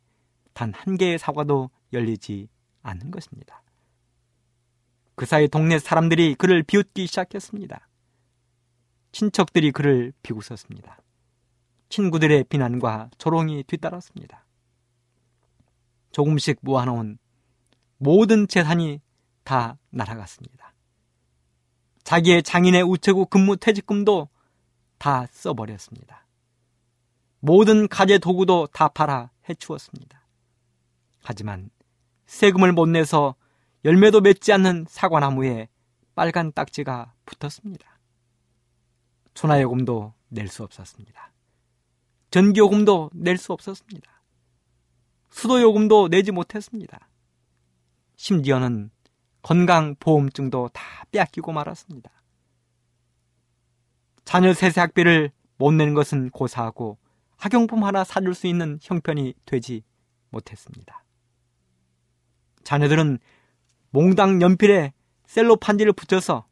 단 0.52 0.72
한 0.72 0.96
개의 0.96 1.18
사과도 1.18 1.70
열리지 1.92 2.48
않는 2.82 3.10
것입니다. 3.10 3.62
그 5.14 5.26
사이 5.26 5.48
동네 5.48 5.78
사람들이 5.78 6.34
그를 6.34 6.62
비웃기 6.62 7.06
시작했습니다. 7.06 7.88
친척들이 9.16 9.72
그를 9.72 10.12
비웃었습니다. 10.22 10.98
친구들의 11.88 12.44
비난과 12.50 13.08
조롱이 13.16 13.62
뒤따랐습니다. 13.62 14.44
조금씩 16.12 16.58
모아놓은 16.60 17.16
모든 17.96 18.46
재산이 18.46 19.00
다 19.42 19.78
날아갔습니다. 19.88 20.74
자기의 22.04 22.42
장인의 22.42 22.82
우체국 22.82 23.30
근무 23.30 23.56
퇴직금도 23.56 24.28
다 24.98 25.26
써버렸습니다. 25.30 26.26
모든 27.40 27.88
가재 27.88 28.18
도구도 28.18 28.66
다 28.66 28.88
팔아 28.88 29.30
해치웠습니다. 29.48 30.26
하지만 31.22 31.70
세금을 32.26 32.72
못 32.72 32.84
내서 32.86 33.34
열매도 33.86 34.20
맺지 34.20 34.52
않는 34.52 34.84
사과나무에 34.86 35.68
빨간 36.14 36.52
딱지가 36.52 37.14
붙었습니다. 37.24 37.95
전화요금도 39.36 40.14
낼 40.30 40.48
수 40.48 40.64
없었습니다. 40.64 41.32
전기요금도 42.30 43.10
낼 43.14 43.36
수 43.36 43.52
없었습니다. 43.52 44.10
수도요금도 45.30 46.08
내지 46.08 46.32
못했습니다. 46.32 47.08
심지어는 48.16 48.90
건강보험증도 49.42 50.70
다 50.72 51.04
빼앗기고 51.12 51.52
말았습니다. 51.52 52.10
자녀 54.24 54.52
세세 54.54 54.80
학비를 54.80 55.30
못 55.58 55.72
내는 55.72 55.94
것은 55.94 56.30
고사하고 56.30 56.98
학용품 57.36 57.84
하나 57.84 58.02
사줄 58.02 58.34
수 58.34 58.46
있는 58.46 58.78
형편이 58.82 59.34
되지 59.44 59.84
못했습니다. 60.30 61.04
자녀들은 62.64 63.18
몽당 63.90 64.40
연필에 64.40 64.94
셀로 65.26 65.56
판지를 65.56 65.92
붙여서 65.92 66.46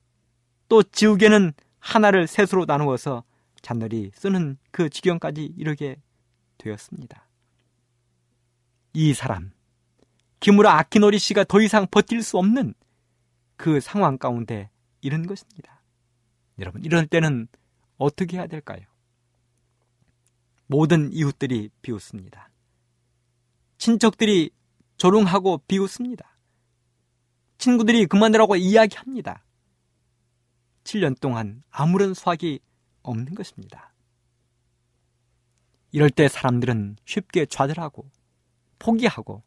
또 0.69 0.83
지우개는 0.83 1.55
하나를 1.85 2.27
셋으로 2.27 2.65
나누어서 2.65 3.25
잔머리 3.61 4.11
쓰는 4.15 4.57
그 4.71 4.89
지경까지 4.89 5.53
이르게 5.57 5.97
되었습니다. 6.57 7.29
이 8.95 9.13
사람, 9.13 9.53
기무라 10.41 10.79
아키노리 10.79 11.19
씨가 11.19 11.45
더 11.45 11.61
이상 11.61 11.87
버틸 11.91 12.23
수 12.23 12.39
없는 12.39 12.75
그 13.57 13.81
상황 13.81 14.17
가운데 14.17 14.71
이런 15.03 15.27
것입니다. 15.27 15.83
여러분, 16.59 16.83
이럴 16.85 17.07
때는 17.07 17.49
어떻게 17.99 18.39
해야 18.39 18.47
될까요? 18.47 18.81
모든 20.67 21.13
이웃들이 21.13 21.69
비웃습니다. 21.83 22.51
친척들이 23.77 24.51
조롱하고 24.97 25.59
비웃습니다. 25.69 26.35
친구들이 27.59 28.07
그만두라고 28.07 28.57
이야기합니다. 28.57 29.45
7년 30.85 31.19
동안 31.21 31.63
아무런 31.71 32.15
수확이 32.15 32.61
없는 33.03 33.35
것입니다. 33.35 33.93
이럴 35.93 36.11
때 36.11 36.29
사람들은 36.29 36.97
쉽게 37.05 37.47
좌절하고 37.47 38.11
포기하고 38.79 39.43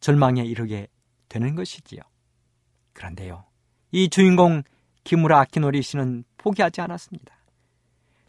절망에 0.00 0.42
이르게 0.44 0.88
되는 1.28 1.54
것이지요. 1.54 2.00
그런데요, 2.92 3.44
이 3.90 4.08
주인공 4.08 4.62
기무라 5.04 5.40
아키노리 5.40 5.82
씨는 5.82 6.24
포기하지 6.38 6.80
않았습니다. 6.80 7.34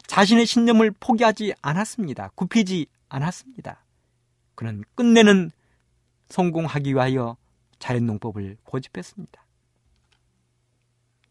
자신의 0.06 0.46
신념을 0.46 0.92
포기하지 0.92 1.54
않았습니다. 1.62 2.30
굽히지 2.34 2.86
않았습니다. 3.08 3.84
그는 4.54 4.84
끝내는 4.94 5.50
성공하기 6.28 6.94
위하여 6.94 7.36
자연농법을 7.78 8.58
고집했습니다. 8.64 9.44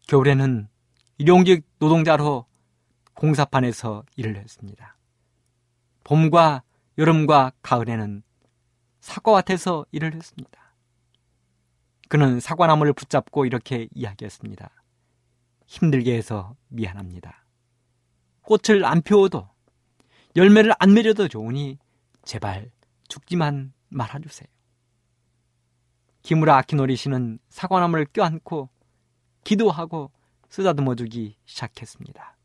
겨울에는 0.06 0.68
일용직 1.18 1.64
노동자로 1.78 2.46
공사판에서 3.14 4.04
일을 4.16 4.36
했습니다. 4.36 4.96
봄과 6.02 6.62
여름과 6.98 7.52
가을에는 7.62 8.22
사과밭에서 9.00 9.86
일을 9.92 10.14
했습니다. 10.14 10.74
그는 12.08 12.40
사과나무를 12.40 12.92
붙잡고 12.92 13.46
이렇게 13.46 13.88
이야기했습니다. 13.94 14.70
힘들게 15.66 16.16
해서 16.16 16.56
미안합니다. 16.68 17.44
꽃을 18.42 18.84
안 18.84 19.00
피워도 19.00 19.48
열매를 20.36 20.72
안 20.78 20.94
맺어도 20.94 21.28
좋으니 21.28 21.78
제발 22.24 22.70
죽지만 23.08 23.72
말아주세요. 23.88 24.48
기무라 26.22 26.56
아키노리 26.58 26.96
씨는 26.96 27.38
사과나무를 27.48 28.06
껴안고 28.06 28.68
기도하고 29.44 30.10
쓰다듬어주기 30.54 31.36
시작했습니다. 31.46 32.36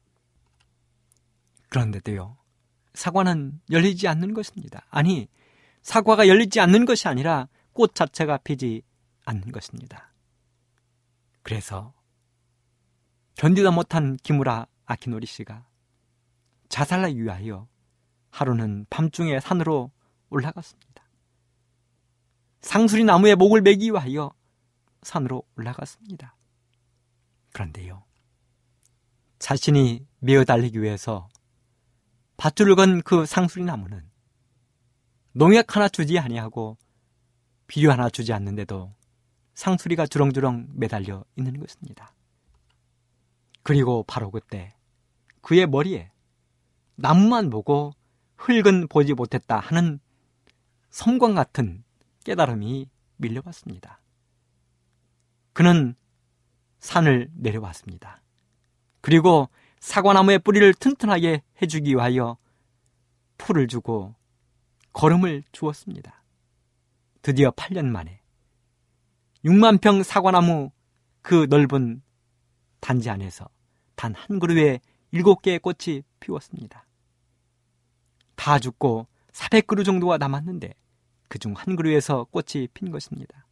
그런데도요, 1.70 2.38
사과는 2.96 3.62
열리지 3.70 4.08
않는 4.08 4.34
것입니다. 4.34 4.84
아니, 4.90 5.28
사과가 5.84 6.28
열리지 6.28 6.60
않는 6.60 6.86
것이 6.86 7.08
아니라 7.08 7.48
꽃 7.72 7.94
자체가 7.94 8.38
피지 8.38 8.82
않는 9.26 9.52
것입니다. 9.52 10.12
그래서 11.44 11.94
견디다 13.36 13.70
못한 13.70 14.18
기무라 14.18 14.66
아키노리 14.86 15.28
씨가 15.28 15.68
자살하기 16.68 17.22
위하여 17.22 17.68
하루는 18.32 18.88
밤중에 18.90 19.40
산으로 19.40 19.92
올라갔습니다. 20.32 21.04
상수리 22.62 23.04
나무에 23.04 23.36
목을 23.36 23.62
매기 23.62 23.92
위하여 23.92 24.34
산으로 25.04 25.44
올라갔습니다. 25.56 26.39
그런데요, 27.60 28.06
자신이 29.40 30.08
메어 30.20 30.46
달리기 30.46 30.82
위해서 30.82 31.28
밧줄을 32.38 32.76
건 32.78 33.02
그 33.02 33.26
상수리 33.26 33.66
나무는 33.66 34.10
농약 35.34 35.76
하나 35.76 35.90
주지 35.90 36.18
아니하고 36.18 36.78
비료 37.68 37.92
하나 37.92 38.10
주지 38.10 38.32
않는데도 38.32 38.96
상수리가 39.56 40.08
주렁주렁 40.08 40.70
매달려 40.74 41.26
있는 41.36 41.60
것입니다. 41.60 42.16
그리고 43.64 44.04
바로 44.08 44.32
그때 44.32 44.74
그의 45.42 45.68
머리에 45.68 46.12
나무만 46.96 47.50
보고 47.50 47.92
흙은 48.38 48.88
보지 48.88 49.14
못했다 49.16 49.60
하는 49.60 50.00
섬광 50.92 51.36
같은 51.36 51.84
깨달음이 52.24 52.90
밀려왔습니다. 53.18 54.02
그는 55.52 55.96
산을 56.80 57.30
내려왔습니다. 57.34 58.22
그리고 59.02 59.50
사과나무의 59.80 60.40
뿌리를 60.40 60.74
튼튼하게 60.74 61.44
해주기 61.62 61.92
위하여 61.92 62.38
풀을 63.38 63.68
주고 63.68 64.16
걸음을 64.94 65.44
주었습니다. 65.52 66.24
드디어 67.22 67.52
8년 67.52 67.86
만에 67.86 68.22
6만 69.46 69.80
평 69.82 70.04
사과나무 70.04 70.72
그 71.22 71.48
넓은 71.50 72.02
단지 72.80 73.10
안에서 73.10 73.48
단 73.96 74.14
한 74.16 74.40
그루에 74.40 74.80
일곱 75.12 75.42
개의 75.42 75.60
꽃이 75.60 76.04
피웠습니다. 76.20 76.86
다 78.36 78.60
죽고 78.60 79.08
400그루 79.34 79.86
정도가 79.86 80.18
남았는데 80.18 80.74
그 81.28 81.38
중 81.40 81.54
한 81.56 81.76
그루에서 81.76 82.26
꽃이 82.26 82.68
핀 82.74 82.92
것입니다. 82.92 83.46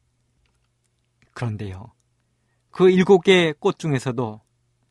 그런데요, 1.33 1.91
그 2.77 2.91
일곱 2.91 3.23
개의 3.23 3.55
꽃 3.57 3.79
중에서도 3.79 4.39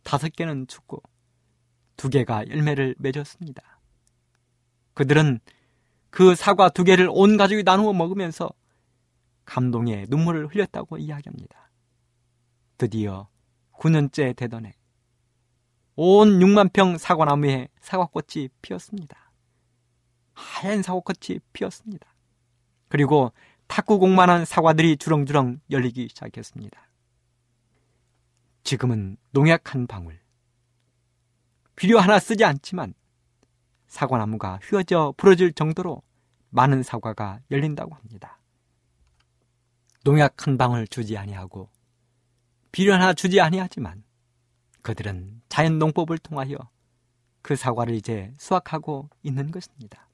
다섯 0.03 0.33
개는 0.33 0.67
죽고 0.67 1.01
두 1.97 2.09
개가 2.09 2.49
열매를 2.49 2.97
맺었습니다. 2.99 3.63
그들은 4.95 5.39
그 6.11 6.35
사과 6.35 6.69
두 6.69 6.83
개를 6.83 7.09
온 7.09 7.37
가족이 7.37 7.63
나누어 7.63 7.93
먹으면서 7.93 8.51
감동의 9.45 10.07
눈물을 10.09 10.49
흘렸다고 10.49 10.99
이야기합니다. 10.99 11.71
드디어 12.77 13.29
9년째 13.75 14.35
되던 14.35 14.67
해, 14.67 14.75
온 15.95 16.41
6만 16.41 16.73
평 16.73 16.99
사과나무에 16.99 17.69
사과꽃이 17.81 18.49
피었습니다. 18.63 19.31
하얀 20.33 20.83
사과꽃이 20.83 21.39
피었습니다. 21.53 22.05
그리고 22.89 23.31
탁구공만한 23.69 24.45
사과들이 24.45 24.97
주렁주렁 24.97 25.61
열리기 25.71 26.09
시작했습니다. 26.09 26.86
지금은 28.67 29.17
농약 29.31 29.73
한 29.73 29.87
방울, 29.87 30.19
비료 31.77 32.01
하나 32.01 32.19
쓰지 32.19 32.45
않지만 32.45 32.95
사과나무가 33.87 34.59
휘어져 34.61 35.15
부러질 35.17 35.53
정도로 35.53 36.03
많은 36.51 36.83
사과가 36.83 37.39
열린다고 37.53 37.95
합니다. 37.95 38.41
농약 40.03 40.45
한 40.45 40.59
방울 40.59 40.89
주지 40.89 41.17
아니하고 41.17 41.71
비료 42.73 42.93
하나 42.93 43.15
주지 43.15 43.41
아니하지만 43.41 44.03
그들은 44.83 45.43
자연 45.49 45.79
농법을 45.79 46.19
통하여 46.19 46.57
그 47.43 47.55
사과를 47.55 47.95
이제 47.95 48.35
수확하고 48.37 49.09
있는 49.23 49.53
것입니다. 49.53 50.09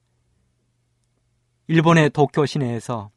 일본의 1.65 2.11
도쿄 2.11 2.45
시내에서 2.45 3.09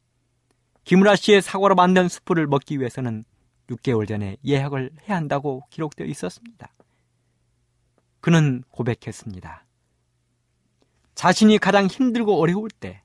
기무라 0.83 1.15
씨의 1.15 1.43
사과로 1.43 1.75
만든 1.75 2.09
수프를 2.09 2.47
먹기 2.47 2.79
위해서는 2.79 3.23
6개월 3.69 4.07
전에 4.07 4.37
예약을 4.45 4.91
해야 5.07 5.17
한다고 5.17 5.63
기록되어 5.69 6.07
있었습니다. 6.07 6.73
그는 8.19 8.63
고백했습니다. 8.69 9.65
자신이 11.15 11.57
가장 11.57 11.87
힘들고 11.87 12.39
어려울 12.39 12.69
때 12.69 13.01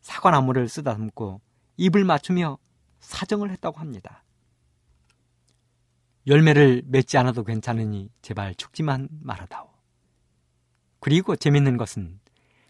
사과나무를 0.00 0.68
쓰다듬고 0.68 1.40
입을 1.76 2.04
맞추며 2.04 2.58
사정을 3.00 3.50
했다고 3.50 3.78
합니다. 3.78 4.24
열매를 6.26 6.82
맺지 6.86 7.16
않아도 7.18 7.42
괜찮으니 7.42 8.10
제발 8.20 8.54
죽지만 8.54 9.08
말아다오. 9.22 9.68
그리고 11.00 11.36
재밌는 11.36 11.76
것은 11.76 12.20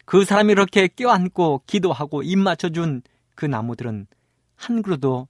그 0.05 0.25
사람이 0.25 0.51
이렇게 0.51 0.87
껴안고 0.87 1.63
기도하고 1.67 2.23
입 2.23 2.37
맞춰준 2.37 3.01
그 3.35 3.45
나무들은 3.45 4.07
한 4.55 4.81
그루도 4.81 5.27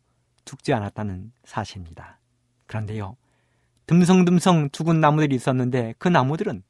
죽지 0.49 0.73
않았다는 0.73 1.31
사실입니다. 1.43 2.19
그런데요, 2.65 3.17
듬성듬성 3.85 4.71
죽은 4.71 4.99
나무들이 4.99 5.35
있었는데 5.35 5.93
그 5.99 6.07
나무들은 6.07 6.63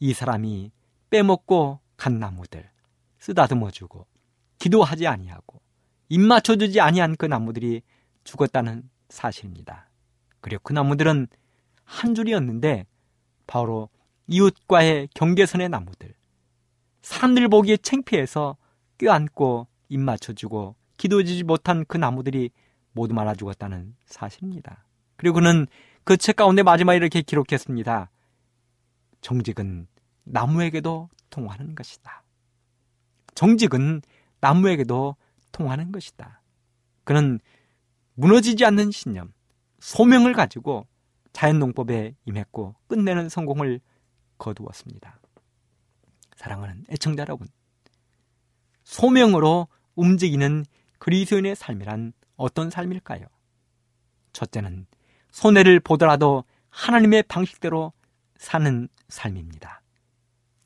이 0.00 0.12
사람이 0.12 0.70
빼먹고 1.08 1.80
간 1.96 2.18
나무들, 2.18 2.70
쓰다듬어주고 3.18 4.06
기도하지 4.58 5.06
아니하고 5.06 5.62
입 6.10 6.20
맞춰주지 6.20 6.82
아니한 6.82 7.16
그 7.16 7.24
나무들이 7.24 7.80
죽었다는 8.24 8.90
사실입니다. 9.08 9.88
그리고 10.42 10.60
그 10.62 10.74
나무들은 10.74 11.28
한 11.84 12.14
줄이었는데 12.14 12.84
바로 13.46 13.88
이웃과의 14.26 15.08
경계선의 15.14 15.70
나무들. 15.70 16.14
사람들 17.00 17.48
보기에 17.48 17.78
창피해서 17.78 18.58
껴안고 18.98 19.66
입 19.88 19.98
맞춰주고 20.00 20.76
기도해주지 21.00 21.44
못한 21.44 21.86
그 21.88 21.96
나무들이 21.96 22.50
모두 22.92 23.14
말아 23.14 23.34
죽었다는 23.34 23.96
사실입니다. 24.04 24.84
그리고 25.16 25.36
그는 25.36 25.66
그 26.04 26.18
책 26.18 26.36
가운데 26.36 26.62
마지막에 26.62 26.96
이렇게 26.96 27.22
기록했습니다. 27.22 28.10
정직은 29.22 29.86
나무에게도 30.24 31.08
통하는 31.30 31.74
것이다. 31.74 32.22
정직은 33.34 34.02
나무에게도 34.40 35.16
통하는 35.52 35.90
것이다. 35.90 36.42
그는 37.04 37.40
무너지지 38.14 38.64
않는 38.66 38.90
신념, 38.90 39.32
소명을 39.78 40.34
가지고 40.34 40.86
자연농법에 41.32 42.14
임했고 42.26 42.74
끝내는 42.88 43.30
성공을 43.30 43.80
거두었습니다. 44.36 45.18
사랑하는 46.36 46.84
애청자 46.90 47.22
여러분, 47.22 47.48
소명으로 48.84 49.68
움직이는 49.94 50.64
그리스도인의 51.00 51.56
삶이란 51.56 52.12
어떤 52.36 52.70
삶일까요? 52.70 53.26
첫째는 54.32 54.86
손해를 55.30 55.80
보더라도 55.80 56.44
하나님의 56.68 57.24
방식대로 57.24 57.92
사는 58.36 58.88
삶입니다. 59.08 59.82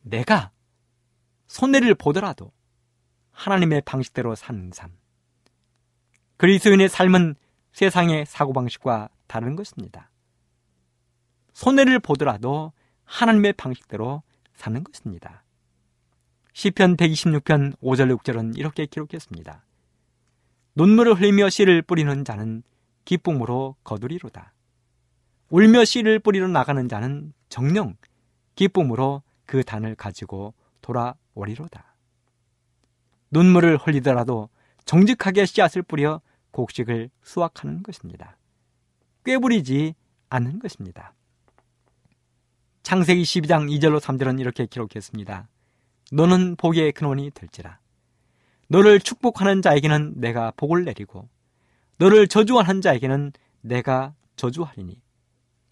내가 0.03 0.51
손해를 1.47 1.95
보더라도 1.95 2.53
하나님의 3.31 3.83
방식대로 3.83 4.35
사는 4.35 4.71
삶. 4.75 4.93
그리스도인의 6.37 6.89
삶은 6.89 7.37
세상의 7.73 8.27
사고방식과 8.27 9.09
다른 9.29 9.55
것입니다. 9.55 10.11
손해를 11.53 12.01
보더라도 12.01 12.73
하나님의 13.05 13.53
방식대로 13.53 14.23
사는 14.55 14.83
것입니다. 14.83 15.45
시편 16.53 16.97
126편 16.97 17.79
5절 17.79 18.17
6절은 18.19 18.59
이렇게 18.59 18.87
기록했습니다. 18.87 19.65
눈물을 20.77 21.15
흘리며 21.15 21.51
씨를 21.51 21.83
뿌리는 21.83 22.25
자는 22.25 22.63
기쁨으로 23.05 23.77
거두리로다. 23.85 24.53
울며 25.51 25.85
씨를 25.85 26.19
뿌리러 26.19 26.49
나가는 26.49 26.89
자는 26.89 27.33
정령 27.49 27.97
기쁨으로 28.57 29.23
그 29.47 29.63
단을 29.63 29.95
가지고 29.95 30.55
돌아오리로다. 30.83 31.95
눈물을 33.31 33.77
흘리더라도 33.77 34.49
정직하게 34.85 35.47
씨앗을 35.47 35.83
뿌려 35.83 36.21
곡식을 36.51 37.11
수확하는 37.23 37.83
것입니다. 37.83 38.37
꾀부리지 39.25 39.95
않는 40.29 40.59
것입니다. 40.59 41.15
창세기 42.83 43.23
12장 43.23 43.71
2절로 43.71 44.01
3절은 44.01 44.41
이렇게 44.41 44.67
기록했습니다. 44.67 45.49
너는 46.13 46.57
복의 46.57 46.93
근원이 46.93 47.31
될지라. 47.31 47.79
너를 48.75 48.99
축복하는 48.99 49.63
자에게는 49.63 50.15
내가 50.17 50.51
복을 50.57 50.85
내리고 50.85 51.29
너를 51.99 52.27
저주하는 52.27 52.81
자에게는 52.81 53.31
내가 53.61 54.17
저주하리니 54.35 55.01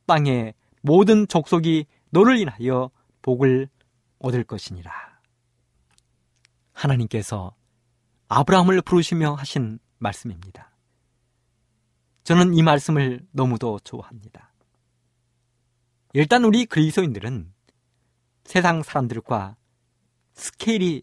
땅의 0.07 0.55
모든 0.83 1.27
족속이 1.27 1.87
너를 2.11 2.39
인하여 2.39 2.93
복을 3.23 3.69
얻을 4.21 4.45
것이니라. 4.45 4.93
하나님께서 6.75 7.57
아브라함을 8.29 8.83
부르시며 8.83 9.35
하신 9.35 9.81
말씀입니다. 9.99 10.71
저는 12.23 12.55
이 12.55 12.63
말씀을 12.63 13.27
너무도 13.33 13.81
좋아합니다. 13.83 14.53
일단 16.13 16.45
우리 16.45 16.67
그리스도인들은 16.67 17.53
세상 18.45 18.85
사람들과 18.85 19.57
스케일이 20.35 21.03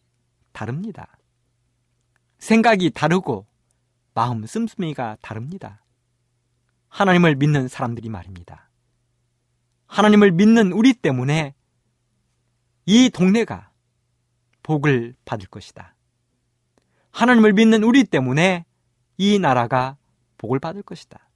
다릅니다. 0.53 1.18
생각이 2.39 2.89
다르고 2.89 3.45
마음 4.13 4.45
씀씀이가 4.45 5.17
다릅니다. 5.21 5.83
하나님을 6.87 7.35
믿는 7.35 7.67
사람들이 7.67 8.09
말입니다. 8.09 8.69
하나님을 9.87 10.31
믿는 10.31 10.71
우리 10.71 10.93
때문에 10.93 11.53
이 12.85 13.09
동네가 13.09 13.69
복을 14.63 15.15
받을 15.25 15.47
것이다. 15.47 15.95
하나님을 17.11 17.53
믿는 17.53 17.83
우리 17.83 18.03
때문에 18.03 18.65
이 19.17 19.39
나라가 19.39 19.97
복을 20.37 20.59
받을 20.59 20.81
것이다. 20.81 21.29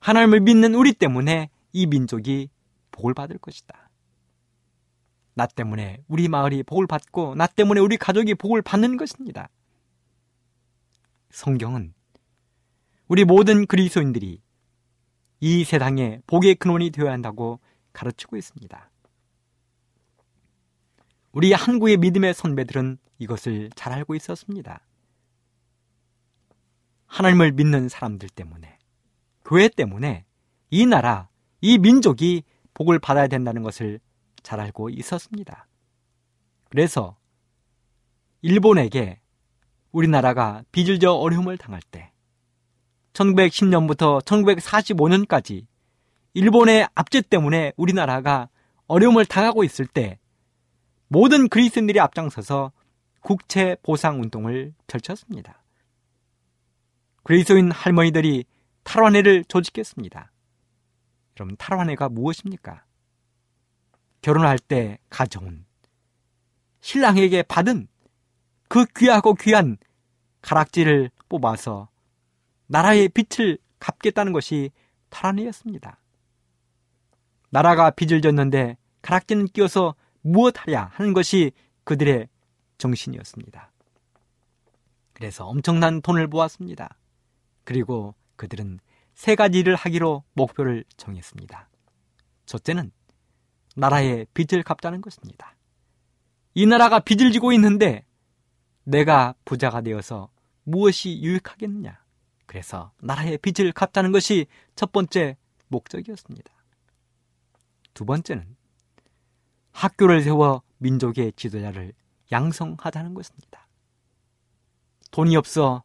하나님을 0.00 0.40
믿는 0.40 0.74
우리 0.74 0.92
때문에 0.92 1.50
이 1.72 1.86
민족이 1.86 2.50
복을 2.90 3.14
받을 3.14 3.38
것이다. 3.38 3.90
나 5.34 5.46
때문에 5.46 6.02
우리 6.08 6.28
마을이 6.28 6.62
복을 6.64 6.86
받고 6.86 7.34
나 7.34 7.46
때문에 7.46 7.80
우리 7.80 7.96
가족이 7.96 8.34
복을 8.34 8.62
받는 8.62 8.96
것입니다. 8.96 9.48
성경은 11.30 11.94
우리 13.08 13.24
모든 13.24 13.66
그리스도인들이 13.66 14.42
이 15.40 15.64
세상에 15.64 16.20
복의 16.26 16.56
근원이 16.56 16.90
되어야 16.90 17.12
한다고 17.12 17.60
가르치고 17.92 18.36
있습니다. 18.36 18.90
우리 21.32 21.52
한국의 21.52 21.96
믿음의 21.96 22.34
선배들은 22.34 22.98
이것을 23.18 23.70
잘 23.74 23.92
알고 23.92 24.14
있었습니다. 24.16 24.86
하나님을 27.06 27.52
믿는 27.52 27.88
사람들 27.88 28.28
때문에, 28.28 28.78
교회 29.44 29.68
때문에 29.68 30.24
이 30.70 30.86
나라, 30.86 31.28
이 31.60 31.78
민족이 31.78 32.44
복을 32.74 32.98
받아야 32.98 33.28
된다는 33.28 33.62
것을 33.62 34.00
잘 34.42 34.60
알고 34.60 34.90
있었습니다. 34.90 35.66
그래서 36.68 37.16
일본에게 38.42 39.19
우리나라가 39.92 40.62
빚을 40.72 40.98
져 40.98 41.12
어려움을 41.12 41.58
당할 41.58 41.80
때 41.90 42.12
1910년부터 43.12 44.22
1945년까지 44.24 45.66
일본의 46.34 46.88
압제 46.94 47.22
때문에 47.22 47.72
우리나라가 47.76 48.48
어려움을 48.86 49.26
당하고 49.26 49.64
있을 49.64 49.86
때 49.86 50.18
모든 51.08 51.48
그리스인들이 51.48 51.98
앞장서서 51.98 52.72
국채 53.20 53.76
보상 53.82 54.20
운동을 54.20 54.74
펼쳤습니다. 54.86 55.62
그리스인 57.22 57.70
할머니들이 57.70 58.44
탈환회를 58.84 59.44
조직했습니다. 59.44 60.32
여러분 61.38 61.56
탈환회가 61.56 62.08
무엇입니까? 62.08 62.84
결혼할 64.22 64.58
때 64.58 64.98
가져온 65.08 65.64
신랑에게 66.80 67.42
받은 67.42 67.88
그 68.70 68.86
귀하고 68.96 69.34
귀한 69.34 69.78
가락지를 70.42 71.10
뽑아서 71.28 71.88
나라의 72.68 73.08
빚을 73.08 73.58
갚겠다는 73.80 74.32
것이 74.32 74.70
탈환이었습니다. 75.08 75.98
나라가 77.50 77.90
빚을 77.90 78.22
졌는데 78.22 78.76
가락지는 79.02 79.46
끼어서 79.46 79.96
무엇하랴 80.20 80.84
하는 80.92 81.12
것이 81.14 81.50
그들의 81.82 82.28
정신이었습니다. 82.78 83.72
그래서 85.14 85.46
엄청난 85.46 86.00
돈을 86.00 86.28
모았습니다. 86.28 86.96
그리고 87.64 88.14
그들은 88.36 88.78
세 89.14 89.34
가지 89.34 89.58
일을 89.58 89.74
하기로 89.74 90.22
목표를 90.34 90.84
정했습니다. 90.96 91.68
첫째는 92.46 92.92
나라의 93.74 94.28
빚을 94.32 94.62
갚자는 94.62 95.00
것입니다. 95.00 95.56
이 96.54 96.66
나라가 96.66 97.00
빚을 97.00 97.32
지고 97.32 97.52
있는데 97.52 98.04
내가 98.90 99.34
부자가 99.44 99.80
되어서 99.80 100.30
무엇이 100.64 101.20
유익하겠느냐. 101.22 101.98
그래서 102.46 102.92
나라의 103.00 103.38
빚을 103.38 103.72
갚자는 103.72 104.10
것이 104.10 104.46
첫 104.74 104.90
번째 104.90 105.36
목적이었습니다. 105.68 106.52
두 107.94 108.04
번째는 108.04 108.56
학교를 109.70 110.22
세워 110.22 110.62
민족의 110.78 111.32
지도자를 111.36 111.92
양성하자는 112.32 113.14
것입니다. 113.14 113.68
돈이 115.12 115.36
없어 115.36 115.84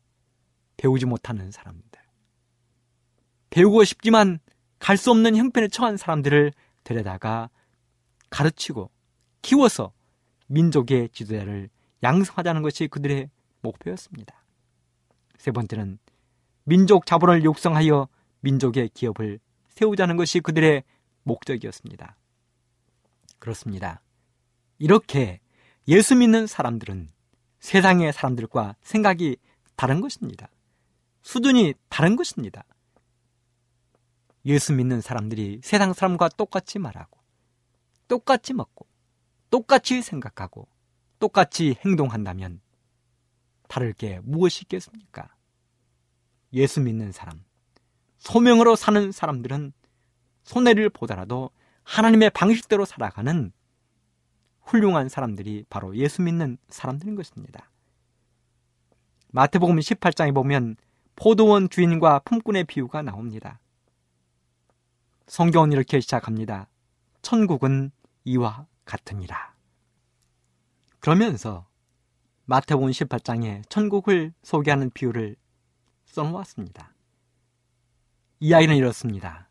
배우지 0.77 1.05
못하는 1.05 1.51
사람들. 1.51 2.01
배우고 3.51 3.83
싶지만 3.83 4.39
갈 4.79 4.97
수 4.97 5.11
없는 5.11 5.35
형편에 5.35 5.67
처한 5.67 5.97
사람들을 5.97 6.51
데려다가 6.83 7.49
가르치고 8.29 8.91
키워서 9.41 9.93
민족의 10.47 11.09
지도자를 11.09 11.69
양성하자는 12.05 12.61
것이 12.61 12.87
그들의 12.87 13.31
목표였습니다. 13.61 14.43
세 15.39 15.51
번째는 15.51 15.97
민족 16.63 17.07
자본을 17.07 17.43
육성하여 17.43 18.07
민족의 18.41 18.89
기업을 18.89 19.39
세우자는 19.69 20.15
것이 20.15 20.39
그들의 20.39 20.83
목적이었습니다. 21.23 22.15
그렇습니다. 23.39 24.01
이렇게 24.77 25.39
예수 25.87 26.15
믿는 26.15 26.45
사람들은 26.45 27.09
세상의 27.59 28.13
사람들과 28.13 28.75
생각이 28.83 29.37
다른 29.75 29.99
것입니다. 29.99 30.47
수준이 31.23 31.73
다른 31.89 32.15
것입니다. 32.15 32.63
예수 34.45 34.73
믿는 34.73 35.01
사람들이 35.01 35.61
세상 35.63 35.93
사람과 35.93 36.29
똑같이 36.29 36.77
말하고, 36.77 37.19
똑같이 38.07 38.53
먹고, 38.53 38.85
똑같이 39.49 40.03
생각하고, 40.03 40.67
똑같이 41.19 41.75
행동한다면 41.85 42.61
다를 43.67 43.93
게 43.93 44.19
무엇이 44.23 44.63
있겠습니까? 44.63 45.29
예수 46.53 46.81
믿는 46.81 47.11
사람, 47.11 47.43
소명으로 48.17 48.75
사는 48.75 49.11
사람들은 49.11 49.73
손해를 50.43 50.89
보더라도 50.89 51.49
하나님의 51.83 52.31
방식대로 52.31 52.85
살아가는 52.85 53.51
훌륭한 54.61 55.09
사람들이 55.09 55.65
바로 55.69 55.95
예수 55.95 56.21
믿는 56.21 56.57
사람들인 56.69 57.15
것입니다. 57.15 57.69
마태복음 59.31 59.77
18장에 59.77 60.33
보면 60.33 60.77
포도원 61.15 61.69
주인과 61.69 62.19
품꾼의 62.19 62.65
비유가 62.65 63.01
나옵니다. 63.01 63.59
성경은 65.27 65.71
이렇게 65.71 65.99
시작합니다. 65.99 66.67
천국은 67.21 67.91
이와 68.23 68.67
같으니라. 68.85 69.54
그러면서 71.05 71.67
마태복음 72.45 72.89
18장에 72.89 73.61
천국을 73.69 74.33
소개하는 74.41 74.89
비유를 74.89 75.35
써놓았습니다. 76.05 76.95
이야기는 78.39 78.75
이렇습니다. 78.75 79.47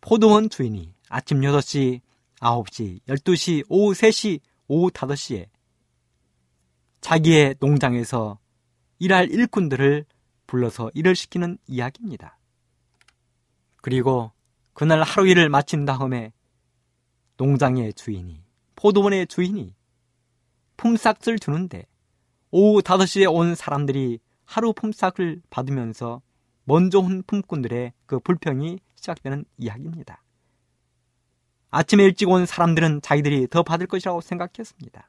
포도원 0.00 0.48
주인이 0.48 0.94
아침 1.08 1.40
6시, 1.40 2.02
9시, 2.36 3.00
12시, 3.00 3.64
오후 3.68 3.94
3시, 3.94 4.38
오후 4.68 4.90
5시에 4.92 5.48
자기의 7.00 7.56
농장에서 7.58 8.38
일할 9.00 9.28
일꾼들을 9.28 10.04
불러서 10.46 10.92
일을 10.94 11.16
시키는 11.16 11.58
이야기입니다. 11.66 12.38
그리고 13.82 14.30
그날 14.72 15.02
하루 15.02 15.26
일을 15.26 15.48
마친 15.48 15.84
다음에 15.84 16.32
농장의 17.38 17.94
주인이, 17.94 18.40
포도원의 18.76 19.26
주인이 19.26 19.75
품삯을 20.76 21.38
주는데 21.38 21.86
오후 22.50 22.80
5시에 22.80 23.32
온 23.32 23.54
사람들이 23.54 24.18
하루 24.44 24.72
품삯을 24.72 25.42
받으면서 25.50 26.22
먼저 26.64 26.98
온 26.98 27.22
품꾼들의 27.26 27.92
그 28.06 28.18
불평이 28.20 28.78
시작되는 28.94 29.44
이야기입니다. 29.56 30.22
아침에 31.70 32.04
일찍 32.04 32.28
온 32.28 32.46
사람들은 32.46 33.02
자기들이 33.02 33.48
더 33.48 33.62
받을 33.62 33.86
것이라고 33.86 34.20
생각했습니다. 34.20 35.08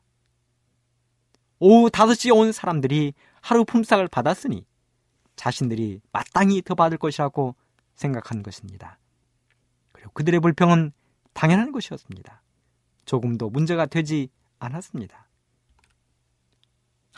오후 1.60 1.90
5시에 1.90 2.36
온 2.36 2.52
사람들이 2.52 3.14
하루 3.42 3.66
품삯을 3.66 4.08
받았으니 4.08 4.66
자신들이 5.36 6.02
마땅히 6.12 6.62
더 6.62 6.76
받을 6.76 6.98
것이라고 6.98 7.56
생각한 7.96 8.44
것입니다. 8.44 9.00
그리고 9.92 10.12
그들의 10.12 10.40
불평은 10.40 10.92
당연한 11.34 11.72
것이었습니다. 11.72 12.42
조금도 13.06 13.50
문제가 13.50 13.86
되지 13.86 14.30
않았습니다. 14.60 15.27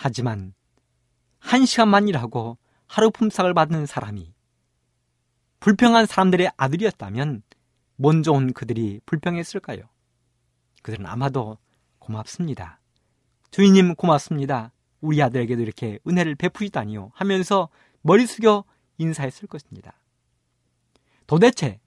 하지만 0.01 0.53
한 1.39 1.65
시간만 1.65 2.07
일하고 2.07 2.57
하루 2.87 3.11
품삯을 3.11 3.53
받는 3.53 3.85
사람이 3.85 4.33
불평한 5.59 6.05
사람들의 6.05 6.51
아들이었다면 6.55 7.43
먼저 7.97 8.31
온 8.31 8.53
그들이 8.53 9.01
불평했을까요? 9.05 9.81
그들은 10.83 11.05
아마도 11.05 11.57
고맙습니다. 11.99 12.79
주인님 13.51 13.95
고맙습니다. 13.95 14.71
우리 15.01 15.21
아들에게도 15.21 15.61
이렇게 15.61 15.99
은혜를 16.07 16.35
베푸시다니요 16.35 17.11
하면서 17.13 17.67
머리 18.01 18.25
숙여 18.25 18.63
인사했을 18.99 19.49
것입니다. 19.49 19.99
도대체 21.27 21.81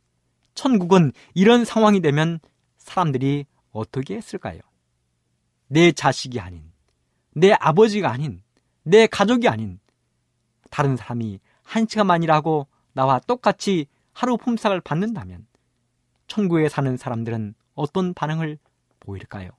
천국은 0.55 1.12
이런 1.33 1.64
상황이 1.64 2.03
되면 2.03 2.40
사람들이 2.77 3.46
어떻게 3.70 4.16
했을까요? 4.16 4.61
내 5.68 5.92
자식이 5.92 6.40
아닌, 6.40 6.71
내 7.35 7.53
아버지가 7.53 8.11
아닌, 8.11 8.42
내 8.83 9.07
가족이 9.07 9.49
아닌 9.49 9.79
다른 10.71 10.97
사람이 10.97 11.40
한 11.62 11.87
시간만이라고 11.88 12.66
나와 12.92 13.21
똑같이 13.21 13.87
하루 14.12 14.37
품삯을 14.37 14.81
받는다면 14.81 15.47
천국에 16.27 16.68
사는 16.68 16.97
사람들은 16.97 17.55
어떤 17.75 18.14
반응을 18.14 18.59
보일까요? 19.01 19.51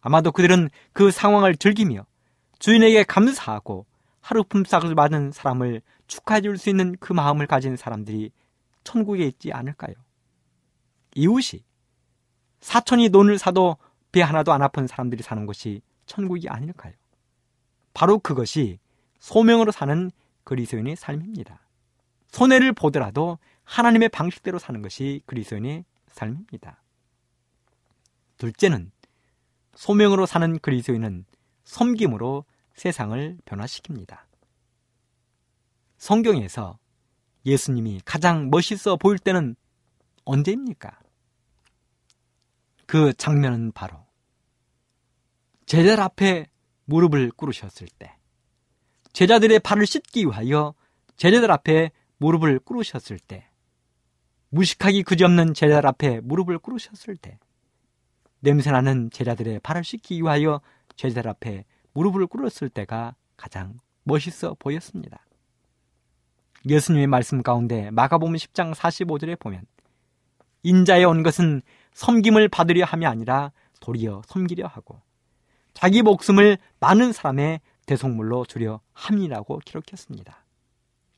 아마도 0.00 0.32
그들은 0.32 0.70
그 0.92 1.10
상황을 1.10 1.56
즐기며 1.56 2.06
주인에게 2.58 3.04
감사하고 3.04 3.86
하루 4.20 4.44
품삯을 4.44 4.94
받은 4.94 5.32
사람을 5.32 5.82
축하해 6.06 6.40
줄 6.40 6.56
수 6.56 6.70
있는 6.70 6.96
그 6.98 7.12
마음을 7.12 7.46
가진 7.46 7.76
사람들이 7.76 8.30
천국에 8.84 9.26
있지 9.26 9.52
않을까요? 9.52 9.94
이웃이 11.14 11.64
사촌이 12.60 13.10
돈을 13.10 13.38
사도 13.38 13.76
배 14.12 14.22
하나도 14.22 14.52
안 14.52 14.62
아픈 14.62 14.86
사람들이 14.86 15.22
사는 15.22 15.44
곳이 15.46 15.82
천국이 16.08 16.48
아닐까요? 16.48 16.92
바로 17.94 18.18
그것이 18.18 18.80
소명으로 19.20 19.70
사는 19.70 20.10
그리스도인의 20.44 20.96
삶입니다. 20.96 21.60
손해를 22.28 22.72
보더라도 22.72 23.38
하나님의 23.64 24.08
방식대로 24.08 24.58
사는 24.58 24.82
것이 24.82 25.22
그리스도인의 25.26 25.84
삶입니다. 26.08 26.82
둘째는 28.38 28.90
소명으로 29.74 30.26
사는 30.26 30.58
그리스도인은 30.58 31.24
섬김으로 31.64 32.44
세상을 32.74 33.38
변화시킵니다. 33.44 34.18
성경에서 35.98 36.78
예수님이 37.44 38.00
가장 38.04 38.50
멋있어 38.50 38.96
보일 38.96 39.18
때는 39.18 39.56
언제입니까? 40.24 40.98
그 42.86 43.12
장면은 43.14 43.72
바로 43.72 44.07
제자들 45.68 46.00
앞에 46.00 46.46
무릎을 46.86 47.30
꿇으셨을 47.32 47.88
때, 47.98 48.16
제자들의 49.12 49.58
발을 49.58 49.84
씻기 49.84 50.24
위하여 50.24 50.72
제자들 51.18 51.50
앞에 51.50 51.90
무릎을 52.16 52.60
꿇으셨을 52.60 53.18
때, 53.18 53.46
무식하기 54.48 55.02
그지없는 55.02 55.52
제자들 55.52 55.86
앞에 55.86 56.20
무릎을 56.20 56.58
꿇으셨을 56.58 57.16
때, 57.16 57.38
냄새나는 58.40 59.10
제자들의 59.10 59.60
발을 59.60 59.84
씻기 59.84 60.22
위하여 60.22 60.62
제자들 60.96 61.28
앞에 61.28 61.66
무릎을 61.92 62.28
꿇었을 62.28 62.70
때가 62.70 63.14
가장 63.36 63.78
멋있어 64.04 64.56
보였습니다. 64.58 65.26
예수님의 66.66 67.08
말씀 67.08 67.42
가운데 67.42 67.90
마가복음 67.90 68.36
10장 68.36 68.74
45절에 68.74 69.38
보면 69.38 69.66
인자에 70.62 71.04
온 71.04 71.22
것은 71.22 71.60
섬김을 71.92 72.48
받으려 72.48 72.86
함이 72.86 73.04
아니라 73.04 73.52
도리어 73.80 74.22
섬기려 74.26 74.66
하고 74.66 75.02
자기 75.78 76.02
목숨을 76.02 76.58
많은 76.80 77.12
사람의 77.12 77.60
대속물로 77.86 78.46
주려 78.46 78.80
함이라고 78.94 79.60
기록했습니다. 79.64 80.44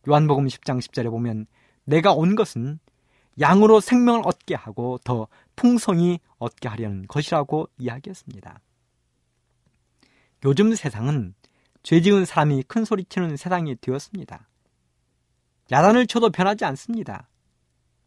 요한복음 0.07 0.49
10장 0.49 0.83
10절에 0.83 1.09
보면 1.09 1.46
내가 1.85 2.12
온 2.12 2.35
것은 2.35 2.79
양으로 3.40 3.81
생명을 3.81 4.20
얻게 4.23 4.55
하고 4.55 4.99
더 5.03 5.29
풍성히 5.57 6.20
얻게 6.37 6.68
하려는 6.68 7.07
것이라고 7.09 7.70
이야기했습니다. 7.79 8.61
요즘 10.44 10.75
세상은 10.75 11.35
죄 11.83 12.03
지은 12.03 12.27
사람이 12.27 12.64
큰 12.64 12.85
소리 12.85 13.07
치는 13.07 13.38
세상이 13.38 13.77
되었습니다. 13.81 14.46
야단을 15.73 16.07
쳐도 16.07 16.29
변하지 16.29 16.66
않습니다. 16.66 17.31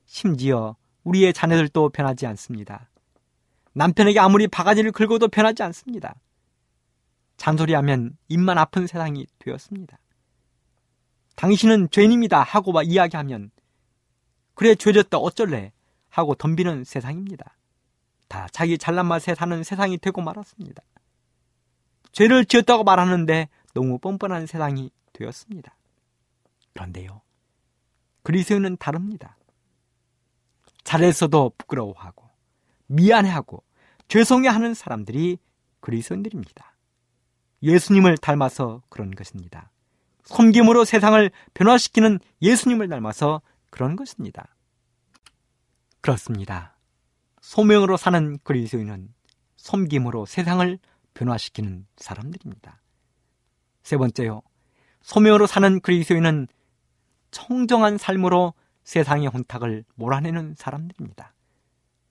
심지어 0.05 0.75
우리의 1.03 1.33
자녀들도 1.33 1.89
변하지 1.89 2.27
않습니다. 2.27 2.91
남편에게 3.73 4.19
아무리 4.19 4.47
바가지를 4.47 4.91
긁어도 4.91 5.29
변하지 5.29 5.63
않습니다. 5.63 6.13
잔소리하면 7.37 8.17
입만 8.27 8.57
아픈 8.57 8.87
세상이 8.87 9.27
되었습니다. 9.39 9.97
당신은 11.35 11.89
죄인입니다 11.89 12.41
하고 12.41 12.71
막 12.71 12.83
이야기하면 12.83 13.51
그래 14.53 14.75
죄졌다 14.75 15.17
어쩔래 15.17 15.71
하고 16.09 16.35
덤비는 16.35 16.83
세상입니다. 16.83 17.57
다 18.27 18.47
자기 18.51 18.77
잘난 18.77 19.07
맛에 19.07 19.35
사는 19.35 19.63
세상이 19.63 19.97
되고 19.97 20.21
말았습니다. 20.21 20.83
죄를 22.11 22.45
지었다고 22.45 22.83
말하는데 22.83 23.49
너무 23.73 23.97
뻔뻔한 23.97 24.45
세상이 24.45 24.91
되었습니다. 25.13 25.75
그런데요. 26.73 27.21
그리스도는 28.21 28.77
다릅니다. 28.77 29.37
잘했어도 30.83 31.53
부끄러워하고 31.57 32.29
미안해하고 32.87 33.63
죄송해하는 34.07 34.73
사람들이 34.73 35.39
그리스도인들입니다. 35.79 36.72
예수님을 37.63 38.17
닮아서 38.17 38.83
그런 38.89 39.11
것입니다. 39.11 39.71
섬김으로 40.25 40.85
세상을 40.85 41.31
변화시키는 41.53 42.19
예수님을 42.41 42.89
닮아서 42.89 43.41
그런 43.69 43.95
것입니다. 43.95 44.55
그렇습니다. 46.01 46.77
소명으로 47.41 47.97
사는 47.97 48.37
그리스도인은 48.43 49.13
섬김으로 49.57 50.25
세상을 50.25 50.77
변화시키는 51.13 51.87
사람들입니다. 51.97 52.81
세 53.83 53.97
번째요. 53.97 54.41
소명으로 55.01 55.47
사는 55.47 55.79
그리스도인은 55.79 56.47
청정한 57.31 57.97
삶으로 57.97 58.53
세상의 58.83 59.27
혼탁을 59.27 59.85
몰아내는 59.95 60.55
사람들입니다. 60.57 61.33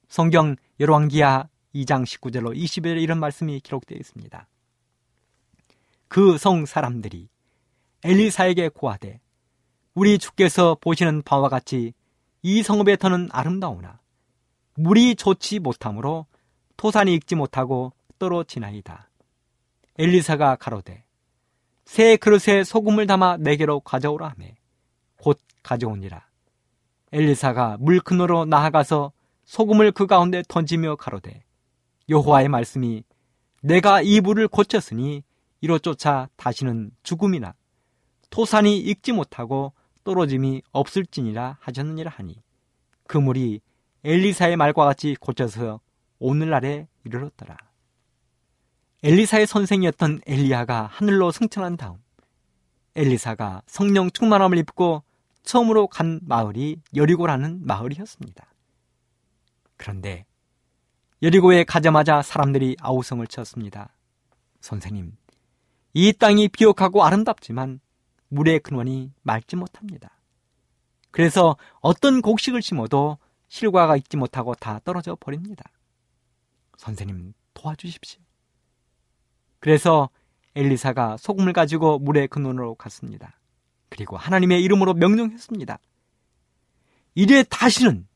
성경 0.08 0.56
열왕기하 0.80 1.48
2장 1.74 2.04
19절로 2.04 2.56
20절에 2.56 3.00
이런 3.00 3.18
말씀이 3.20 3.60
기록되어 3.60 3.96
있습니다. 3.98 4.46
그 6.12 6.37
성 6.37 6.66
사람들이 6.66 7.31
엘리사에게 8.05 8.68
고하되 8.68 9.22
우리 9.94 10.18
주께서 10.18 10.77
보시는 10.79 11.22
바와 11.22 11.48
같이 11.48 11.94
이 12.42 12.62
성읍의 12.62 12.98
터는 12.98 13.31
아름다우나 13.33 13.98
물이 14.75 15.16
좋지 15.16 15.61
못하므로 15.61 16.27
토산이 16.77 17.14
익지 17.14 17.35
못하고 17.35 17.94
떨어지나이다. 18.18 19.09
엘리사가 19.98 20.57
가로되 20.57 21.03
새 21.87 22.18
그릇에 22.18 22.62
소금을 22.62 23.07
담아 23.07 23.38
내게로 23.38 23.81
가져오라 23.81 24.35
하매 24.37 24.57
곧 25.16 25.40
가져오니라. 25.62 26.27
엘리사가 27.12 27.79
물큰으로 27.81 28.44
나아가서 28.44 29.12
소금을 29.46 29.92
그 29.92 30.07
가운데 30.07 30.42
던지며 30.46 30.96
가로되 30.96 31.42
여호와의 32.11 32.51
말씀이 32.51 33.03
내가 33.62 34.03
이 34.03 34.20
물을 34.20 34.46
고쳤으니 34.46 35.22
이로 35.62 35.79
쫓아 35.79 36.29
다시는 36.37 36.90
죽음이나 37.03 37.55
토산이 38.31 38.79
익지 38.79 39.12
못하고 39.12 39.72
떨어짐이 40.05 40.62
없을지니라 40.72 41.59
하셨느니라 41.61 42.11
하니 42.11 42.42
그 43.07 43.16
물이 43.16 43.61
엘리사의 44.05 44.57
말과 44.57 44.85
같이 44.85 45.16
고쳐서 45.18 45.81
오늘날에 46.18 46.88
이르렀더라. 47.05 47.57
엘리사의 49.05 49.46
선생이었던 49.46 50.22
엘리야가 50.27 50.87
하늘로 50.87 51.31
승천한 51.31 51.77
다음 51.77 51.98
엘리사가 52.96 53.62
성령 53.66 54.11
충만함을 54.11 54.59
입고 54.59 55.03
처음으로 55.44 55.87
간 55.87 56.20
마을이 56.25 56.81
여리고라는 56.94 57.64
마을이었습니다. 57.64 58.46
그런데 59.77 60.25
여리고에 61.22 61.62
가자마자 61.64 62.22
사람들이 62.22 62.77
아우성을 62.81 63.25
쳤습니다. 63.29 63.96
선생님, 64.61 65.16
이 65.94 66.12
땅이 66.12 66.48
비옥하고 66.48 67.05
아름답지만 67.05 67.81
물의 68.28 68.61
근원이 68.61 69.12
맑지 69.22 69.57
못합니다. 69.57 70.18
그래서 71.11 71.57
어떤 71.81 72.22
곡식을 72.22 72.62
심어도 72.62 73.18
실과가 73.48 73.96
있지 73.96 74.16
못하고 74.16 74.55
다 74.55 74.81
떨어져 74.85 75.16
버립니다. 75.20 75.64
선생님 76.78 77.35
도와주십시오. 77.55 78.20
그래서 79.61 80.09
엘리사가 80.55 81.18
소금을 81.18 81.52
가지고 81.52 81.98
물의 81.98 82.28
근원으로 82.28 82.74
갔습니다. 82.76 83.38
그리고 83.90 84.16
하나님의 84.16 84.62
이름으로 84.62 84.94
명령했습니다. 84.94 85.78
이제 87.14 87.42
다시는 87.44 88.07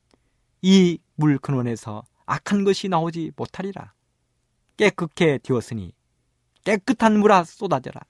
이 0.63 0.99
물 1.17 1.39
근원에서 1.39 2.05
악한 2.27 2.65
것이 2.65 2.89
나오지 2.89 3.33
못하리라. 3.37 3.93
깨끗해 4.77 5.39
되었으니 5.39 5.93
깨끗한 6.67 7.21
물아 7.21 7.45
쏟아져라. 7.45 8.01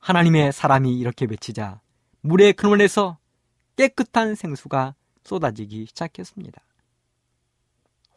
하나님의 0.00 0.52
사람이 0.52 0.98
이렇게 0.98 1.24
외치자 1.24 1.80
물의 2.20 2.52
근원에서 2.52 3.16
깨끗한 3.76 4.34
생수가 4.34 4.94
쏟아지기 5.24 5.86
시작했습니다. 5.86 6.60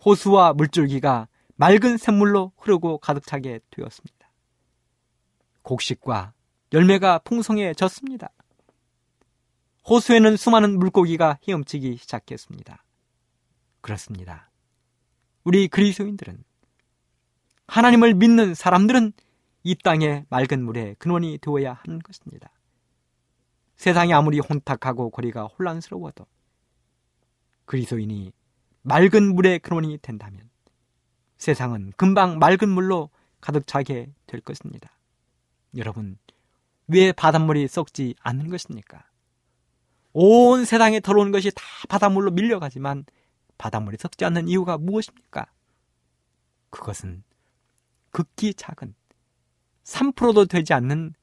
호수와 0.05 0.51
물줄기가 0.51 1.29
맑은 1.55 1.95
샘물로 1.95 2.51
흐르고 2.57 2.97
가득 2.97 3.25
차게 3.25 3.61
되었습니다. 3.69 4.29
곡식과 5.61 6.33
열매가 6.73 7.19
풍성해졌습니다. 7.19 8.31
호수에는 9.87 10.35
수많은 10.35 10.77
물고기가 10.77 11.39
헤엄치기 11.47 11.95
시작했습니다. 11.95 12.83
그렇습니다. 13.79 14.51
우리 15.45 15.69
그리스도인들은 15.69 16.48
하나님을 17.69 18.15
믿는 18.15 18.55
사람들은 18.55 19.13
이 19.63 19.75
땅의 19.75 20.25
맑은 20.29 20.63
물의 20.63 20.95
근원이 20.97 21.37
되어야 21.39 21.73
하는 21.73 21.99
것입니다. 21.99 22.51
세상이 23.75 24.13
아무리 24.13 24.39
혼탁하고 24.39 25.11
거리가 25.11 25.45
혼란스러워도 25.45 26.25
그리스도인이 27.65 28.33
맑은 28.81 29.35
물의 29.35 29.59
근원이 29.59 29.99
된다면 30.01 30.49
세상은 31.37 31.93
금방 31.95 32.39
맑은 32.39 32.67
물로 32.67 33.09
가득 33.39 33.67
차게 33.67 34.11
될 34.25 34.41
것입니다. 34.41 34.91
여러분, 35.77 36.17
왜 36.87 37.11
바닷물이 37.11 37.67
썩지 37.67 38.15
않는 38.19 38.49
것입니까? 38.49 39.05
온 40.11 40.65
세상에 40.65 40.99
더러운 40.99 41.31
것이 41.31 41.51
다 41.51 41.63
바닷물로 41.87 42.31
밀려가지만 42.31 43.05
바닷물이 43.57 43.97
썩지 43.99 44.25
않는 44.25 44.47
이유가 44.47 44.77
무엇입니까? 44.77 45.45
그것은 46.71 47.23
극히 48.11 48.53
작은 48.53 48.93
3%도 49.83 50.45
되지 50.45 50.73
않는 50.73 51.13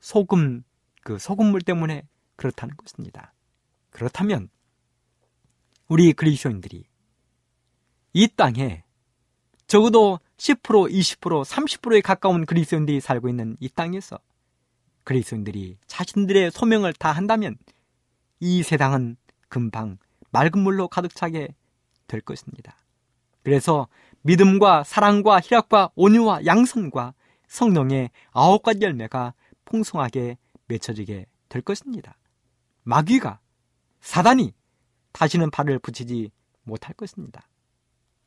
소금, 0.00 0.64
그 1.02 1.18
소금물 1.18 1.62
때문에 1.62 2.06
그렇다는 2.36 2.76
것입니다. 2.76 3.32
그렇다면 3.90 4.48
우리 5.88 6.12
그리스도인들이 6.12 6.84
이 8.14 8.28
땅에 8.36 8.82
적어도 9.66 10.18
10%, 10.36 10.90
20%, 10.90 11.44
30%에 11.44 12.00
가까운 12.00 12.44
그리스도인들이 12.44 13.00
살고 13.00 13.28
있는 13.28 13.56
이 13.60 13.68
땅에서 13.68 14.18
그리스도인들이 15.04 15.78
자신들의 15.86 16.50
소명을 16.50 16.92
다 16.94 17.12
한다면 17.12 17.56
이 18.40 18.62
세상은 18.62 19.16
금방 19.48 19.98
맑은 20.30 20.60
물로 20.60 20.88
가득 20.88 21.14
차게 21.14 21.54
될 22.06 22.20
것입니다. 22.20 22.76
그래서 23.42 23.88
믿음과 24.22 24.84
사랑과 24.84 25.40
희락과 25.40 25.90
온유와 25.94 26.46
양선과 26.46 27.14
성령의 27.46 28.10
아홉 28.30 28.62
가지 28.62 28.80
열매가 28.82 29.34
풍성하게 29.64 30.38
맺혀지게 30.66 31.26
될 31.48 31.62
것입니다. 31.62 32.16
마귀가 32.84 33.40
사단이 34.00 34.54
다시는 35.12 35.50
발을 35.50 35.78
붙이지 35.78 36.30
못할 36.62 36.94
것입니다. 36.94 37.48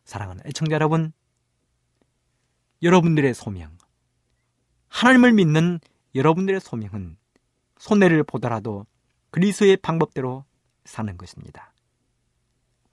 사랑하는 0.04 0.43
애청자 0.46 0.76
여러분, 0.76 1.12
여러분들의 2.84 3.34
소명, 3.34 3.76
하나님을 4.89 5.34
믿는 5.34 5.80
여러분들의 6.14 6.62
소명은 6.62 7.18
손해를 7.80 8.24
보더라도 8.24 8.86
그리스의 9.32 9.78
방법대로 9.78 10.46
사는 10.86 11.18
것입니다. 11.18 11.74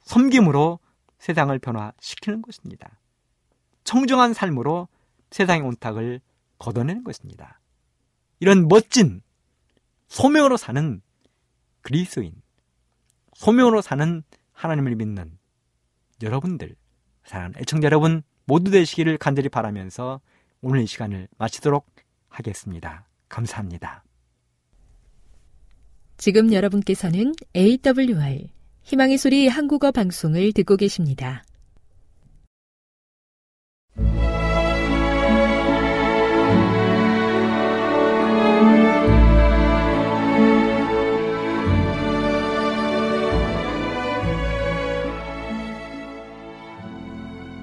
섬김으로 0.04 0.80
세상을 1.22 1.56
변화시키는 1.60 2.42
것입니다. 2.42 2.98
청정한 3.84 4.34
삶으로 4.34 4.88
세상의 5.30 5.62
온탁을 5.62 6.20
걷어내는 6.58 7.04
것입니다. 7.04 7.60
이런 8.40 8.66
멋진 8.66 9.22
소명으로 10.08 10.56
사는 10.56 11.00
그리스인, 11.80 12.34
소명으로 13.34 13.82
사는 13.82 14.24
하나님을 14.52 14.96
믿는 14.96 15.38
여러분들, 16.22 16.74
사랑하는 17.24 17.60
애청자 17.60 17.86
여러분 17.86 18.22
모두 18.44 18.72
되시기를 18.72 19.16
간절히 19.16 19.48
바라면서 19.48 20.20
오늘 20.60 20.80
이 20.80 20.86
시간을 20.86 21.28
마치도록 21.38 21.86
하겠습니다. 22.30 23.06
감사합니다. 23.28 24.02
지금 26.16 26.52
여러분께서는 26.52 27.32
AWR 27.54 28.48
희망의 28.82 29.16
소리 29.16 29.48
한국어 29.48 29.90
방송을 29.90 30.52
듣고 30.52 30.76
계십니다. 30.76 31.44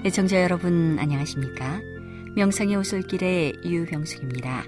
애청자 0.05 0.41
여러분 0.41 0.97
안녕하십니까? 0.97 1.81
명상의 2.35 2.75
오솔길의 2.77 3.59
유병숙입니다. 3.65 4.63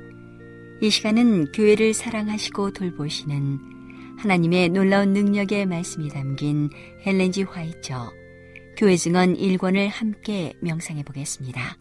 이 0.81 0.89
시간은 0.89 1.53
교회를 1.53 1.93
사랑하시고 1.93 2.73
돌보시는 2.73 3.80
하나님의 4.21 4.69
놀라운 4.69 5.13
능력의 5.13 5.65
말씀이 5.65 6.07
담긴 6.09 6.69
헬렌지 7.03 7.41
화이처 7.41 8.13
교회 8.77 8.95
증언 8.95 9.33
1권을 9.33 9.87
함께 9.89 10.53
명상해 10.61 11.01
보겠습니다. 11.01 11.75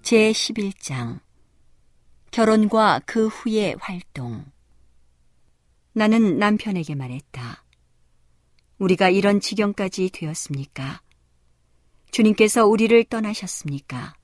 제 0.00 0.32
11장 0.32 1.20
결혼과 2.30 3.02
그 3.04 3.26
후의 3.26 3.76
활동 3.80 4.46
나는 5.92 6.38
남편에게 6.38 6.94
말했다. 6.94 7.66
우리가 8.78 9.10
이런 9.10 9.40
지경까지 9.40 10.08
되었습니까? 10.08 11.02
주님께서 12.12 12.64
우리를 12.66 13.04
떠나셨습니까? 13.04 14.14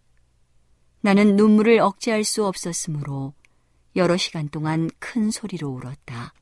나는 1.02 1.36
눈물을 1.36 1.78
억제할 1.78 2.24
수 2.24 2.46
없었으므로 2.46 3.34
여러 3.96 4.16
시간 4.16 4.48
동안 4.48 4.88
큰 4.98 5.30
소리로 5.30 5.68
울었다. 5.68 6.32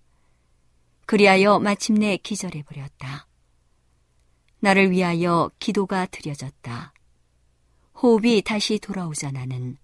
그리하여 1.09 1.59
마침내 1.59 2.19
기절해 2.19 2.65
버렸다. 2.65 3.27
나를 4.61 4.91
위하여 4.91 5.51
기도가 5.59 6.05
드려졌다. 6.05 6.93
호흡이 7.95 8.43
다시 8.43 8.79
돌아오자 8.79 9.31
나는 9.31 9.79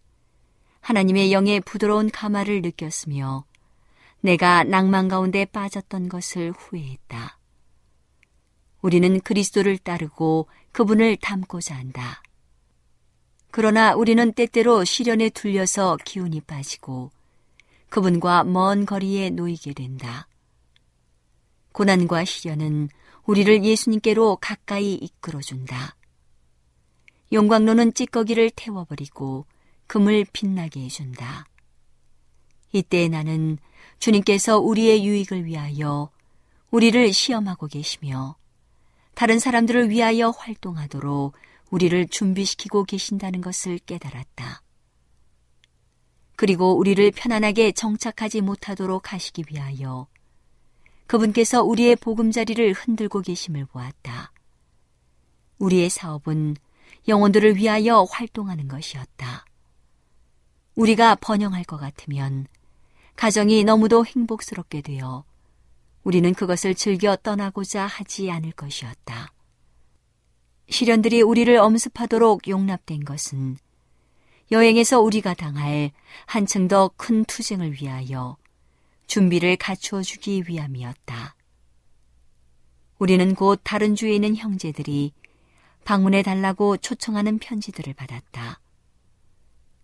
하나님의 0.82 1.32
영의 1.32 1.62
부드러운 1.62 2.10
가마를 2.10 2.60
느꼈으며 2.60 3.46
내가 4.20 4.64
낭만 4.64 5.08
가운데 5.08 5.46
빠졌던 5.46 6.10
것을 6.10 6.52
후회했다. 6.52 7.38
우리는 8.82 9.18
그리스도를 9.20 9.78
따르고 9.78 10.46
그분을 10.72 11.16
닮고자 11.16 11.74
한다. 11.74 12.22
그러나 13.50 13.94
우리는 13.94 14.30
때때로 14.34 14.84
시련에 14.84 15.30
둘려서 15.30 15.96
기운이 16.04 16.42
빠지고 16.42 17.12
그분과 17.88 18.44
먼 18.44 18.84
거리에 18.84 19.30
놓이게 19.30 19.72
된다. 19.72 20.28
고난과 21.74 22.24
시련은 22.24 22.88
우리를 23.24 23.64
예수님께로 23.64 24.36
가까이 24.40 24.94
이끌어준다. 24.94 25.96
용광로는 27.32 27.94
찌꺼기를 27.94 28.50
태워버리고 28.50 29.44
금을 29.88 30.24
빛나게 30.32 30.84
해준다. 30.84 31.46
이때 32.72 33.08
나는 33.08 33.58
주님께서 33.98 34.58
우리의 34.58 35.04
유익을 35.04 35.44
위하여 35.44 36.10
우리를 36.70 37.12
시험하고 37.12 37.66
계시며 37.66 38.36
다른 39.14 39.40
사람들을 39.40 39.90
위하여 39.90 40.30
활동하도록 40.30 41.34
우리를 41.70 42.06
준비시키고 42.06 42.84
계신다는 42.84 43.40
것을 43.40 43.78
깨달았다. 43.80 44.62
그리고 46.36 46.76
우리를 46.76 47.10
편안하게 47.10 47.72
정착하지 47.72 48.42
못하도록 48.42 49.12
하시기 49.12 49.44
위하여 49.50 50.06
그분께서 51.06 51.62
우리의 51.62 51.96
보금자리를 51.96 52.72
흔들고 52.72 53.20
계심을 53.20 53.66
보았다. 53.66 54.32
우리의 55.58 55.90
사업은 55.90 56.56
영혼들을 57.06 57.56
위하여 57.56 58.02
활동하는 58.10 58.68
것이었다. 58.68 59.44
우리가 60.74 61.16
번영할 61.16 61.64
것 61.64 61.76
같으면 61.76 62.46
가정이 63.16 63.64
너무도 63.64 64.04
행복스럽게 64.04 64.80
되어 64.80 65.24
우리는 66.02 66.34
그것을 66.34 66.74
즐겨 66.74 67.16
떠나고자 67.16 67.86
하지 67.86 68.30
않을 68.30 68.52
것이었다. 68.52 69.32
시련들이 70.68 71.22
우리를 71.22 71.56
엄습하도록 71.56 72.48
용납된 72.48 73.04
것은 73.04 73.58
여행에서 74.50 75.00
우리가 75.00 75.34
당할 75.34 75.92
한층 76.26 76.68
더 76.68 76.90
큰 76.96 77.24
투쟁을 77.24 77.74
위하여 77.74 78.36
준비를 79.06 79.56
갖추어 79.56 80.02
주기 80.02 80.42
위함이었다. 80.46 81.36
우리는 82.98 83.34
곧 83.34 83.60
다른 83.62 83.94
주에 83.94 84.14
있는 84.14 84.36
형제들이 84.36 85.12
방문해 85.84 86.22
달라고 86.22 86.76
초청하는 86.78 87.38
편지들을 87.38 87.92
받았다. 87.94 88.60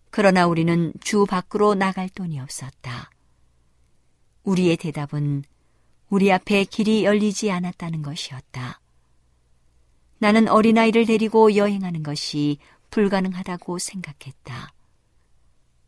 그러나 0.09 0.47
우리는 0.47 0.91
주 1.01 1.25
밖으로 1.25 1.75
나갈 1.75 2.09
돈이 2.09 2.39
없었다. 2.39 3.11
우리의 4.43 4.77
대답은 4.77 5.43
우리 6.09 6.31
앞에 6.31 6.65
길이 6.65 7.05
열리지 7.05 7.51
않았다는 7.51 8.01
것이었다. 8.01 8.81
나는 10.17 10.47
어린아이를 10.49 11.05
데리고 11.05 11.55
여행하는 11.55 12.03
것이 12.03 12.57
불가능하다고 12.89 13.79
생각했다. 13.79 14.73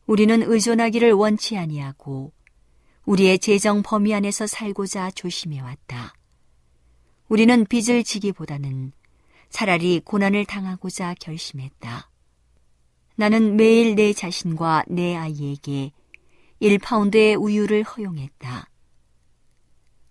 우리는 0.05 0.41
의존하기를 0.43 1.11
원치 1.13 1.57
아니하고 1.57 2.31
우리의 3.05 3.39
재정 3.39 3.83
범위 3.83 4.13
안에서 4.13 4.47
살고자 4.47 5.11
조심해왔다. 5.11 6.13
우리는 7.27 7.65
빚을 7.65 8.03
지기보다는 8.03 8.93
차라리 9.49 9.99
고난을 9.99 10.45
당하고자 10.45 11.15
결심했다. 11.19 12.09
나는 13.15 13.55
매일 13.55 13.95
내 13.95 14.13
자신과 14.13 14.85
내 14.87 15.15
아이에게 15.15 15.91
1파운드의 16.61 17.41
우유를 17.41 17.83
허용했다. 17.83 18.69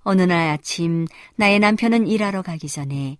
어느 0.05 0.23
날 0.23 0.49
아침 0.51 1.07
나의 1.37 1.61
남편은 1.61 2.07
일하러 2.07 2.43
가기 2.43 2.69
전에 2.69 3.19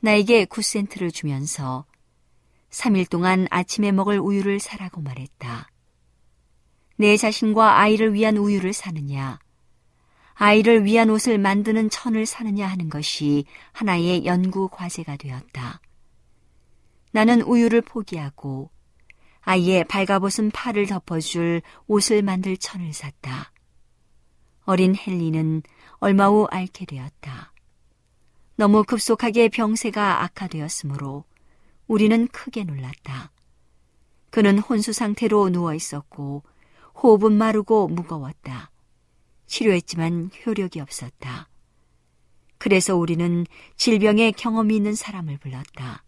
나에게 0.00 0.46
9센트를 0.46 1.12
주면서 1.12 1.86
3일 2.70 3.08
동안 3.08 3.46
아침에 3.50 3.92
먹을 3.92 4.18
우유를 4.18 4.60
사라고 4.60 5.00
말했다. 5.00 5.70
내 6.96 7.16
자신과 7.16 7.78
아이를 7.78 8.14
위한 8.14 8.36
우유를 8.36 8.72
사느냐, 8.72 9.38
아이를 10.34 10.84
위한 10.84 11.10
옷을 11.10 11.38
만드는 11.38 11.90
천을 11.90 12.26
사느냐 12.26 12.66
하는 12.66 12.88
것이 12.88 13.44
하나의 13.72 14.26
연구 14.26 14.68
과제가 14.68 15.16
되었다. 15.16 15.80
나는 17.12 17.40
우유를 17.40 17.80
포기하고 17.80 18.70
아이의 19.40 19.84
발가벗은 19.84 20.50
팔을 20.50 20.86
덮어줄 20.86 21.62
옷을 21.86 22.22
만들 22.22 22.56
천을 22.56 22.92
샀다. 22.92 23.52
어린 24.64 24.94
헨리는 24.94 25.62
얼마 25.98 26.28
후 26.28 26.46
앓게 26.50 26.84
되었다. 26.84 27.52
너무 28.56 28.84
급속하게 28.84 29.48
병세가 29.48 30.24
악화되었으므로 30.24 31.24
우리는 31.86 32.26
크게 32.28 32.64
놀랐다. 32.64 33.30
그는 34.30 34.58
혼수 34.58 34.92
상태로 34.92 35.50
누워 35.50 35.74
있었고 35.74 36.42
호흡은 37.02 37.32
마르고 37.32 37.88
무거웠다. 37.88 38.70
치료했지만 39.46 40.30
효력이 40.44 40.80
없었다. 40.80 41.48
그래서 42.58 42.96
우리는 42.96 43.46
질병에 43.76 44.32
경험이 44.32 44.76
있는 44.76 44.94
사람을 44.94 45.38
불렀다. 45.38 46.02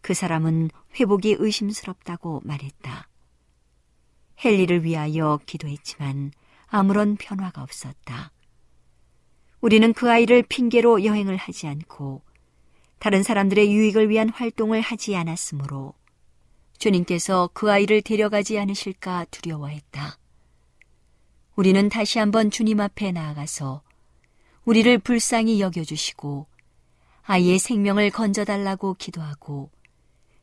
그 0.00 0.12
사람은 0.12 0.70
회복이 0.98 1.36
의심스럽다고 1.38 2.42
말했다. 2.44 3.08
헨리를 4.44 4.84
위하여 4.84 5.38
기도했지만 5.46 6.32
아무런 6.66 7.16
변화가 7.16 7.62
없었다. 7.62 8.32
우리는 9.60 9.92
그 9.94 10.10
아이를 10.10 10.42
핑계로 10.42 11.04
여행을 11.04 11.36
하지 11.36 11.68
않고 11.68 12.22
다른 12.98 13.22
사람들의 13.22 13.72
유익을 13.72 14.10
위한 14.10 14.28
활동을 14.28 14.80
하지 14.80 15.16
않았으므로 15.16 15.94
주님께서 16.78 17.50
그 17.52 17.70
아이를 17.70 18.02
데려가지 18.02 18.58
않으실까 18.58 19.26
두려워했다. 19.30 20.18
우리는 21.56 21.88
다시 21.88 22.18
한번 22.18 22.50
주님 22.50 22.80
앞에 22.80 23.12
나아가서 23.12 23.82
우리를 24.64 24.98
불쌍히 24.98 25.60
여겨주시고 25.60 26.46
아이의 27.22 27.58
생명을 27.58 28.10
건져달라고 28.10 28.94
기도하고 28.94 29.70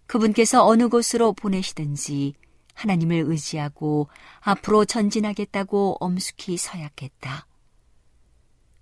그분께서 0.08 0.66
어느 0.66 0.90
곳으로 0.90 1.34
보내시든지 1.34 2.34
하나님을 2.74 3.24
의지하고 3.28 4.08
앞으로 4.40 4.86
전진하겠다고 4.86 5.98
엄숙히 6.00 6.58
서약했다. 6.58 7.48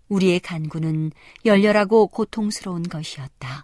우리의 0.08 0.40
간구는 0.40 1.12
열렬하고 1.46 2.08
고통스러운 2.08 2.84
것이었다. 2.84 3.64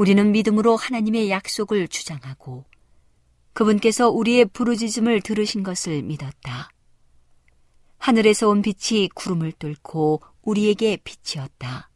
우리는 0.00 0.32
믿음으로 0.32 0.76
하나님의 0.76 1.28
약속을 1.28 1.86
주장하고 1.88 2.64
그분께서 3.52 4.08
우리의 4.08 4.46
부르짖음을 4.46 5.20
들으신 5.20 5.62
것을 5.62 6.02
믿었다. 6.04 6.70
하늘에서 7.98 8.48
온 8.48 8.62
빛이 8.62 9.10
구름을 9.14 9.52
뚫고 9.52 10.22
우리에게 10.40 10.96
빛이었다. 11.04 11.90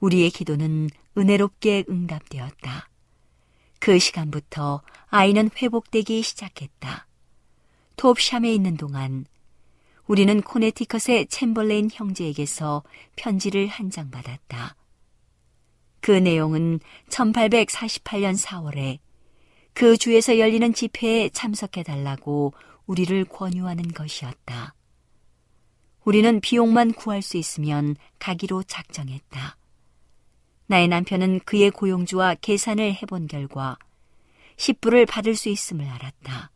우리의 0.00 0.30
기도는 0.30 0.88
은혜롭게 1.18 1.84
응답되었다. 1.90 2.88
그 3.80 3.98
시간부터 3.98 4.80
아이는 5.08 5.50
회복되기 5.60 6.22
시작했다. 6.22 7.06
톱샴에 7.96 8.50
있는 8.50 8.78
동안 8.78 9.26
우리는 10.06 10.40
코네티컷의 10.40 11.26
챔벌레인 11.26 11.90
형제에게서 11.92 12.82
편지를 13.14 13.66
한 13.66 13.90
장 13.90 14.10
받았다. 14.10 14.74
그 16.04 16.10
내용은 16.10 16.80
1848년 17.08 18.38
4월에 18.38 18.98
그 19.72 19.96
주에서 19.96 20.38
열리는 20.38 20.74
집회에 20.74 21.30
참석해달라고 21.30 22.52
우리를 22.84 23.24
권유하는 23.24 23.88
것이었다. 23.88 24.74
우리는 26.04 26.42
비용만 26.42 26.92
구할 26.92 27.22
수 27.22 27.38
있으면 27.38 27.96
가기로 28.18 28.64
작정했다. 28.64 29.56
나의 30.66 30.88
남편은 30.88 31.40
그의 31.46 31.70
고용주와 31.70 32.34
계산을 32.34 32.92
해본 32.96 33.26
결과 33.26 33.78
10불을 34.56 35.08
받을 35.08 35.34
수 35.34 35.48
있음을 35.48 35.88
알았다. 35.88 36.50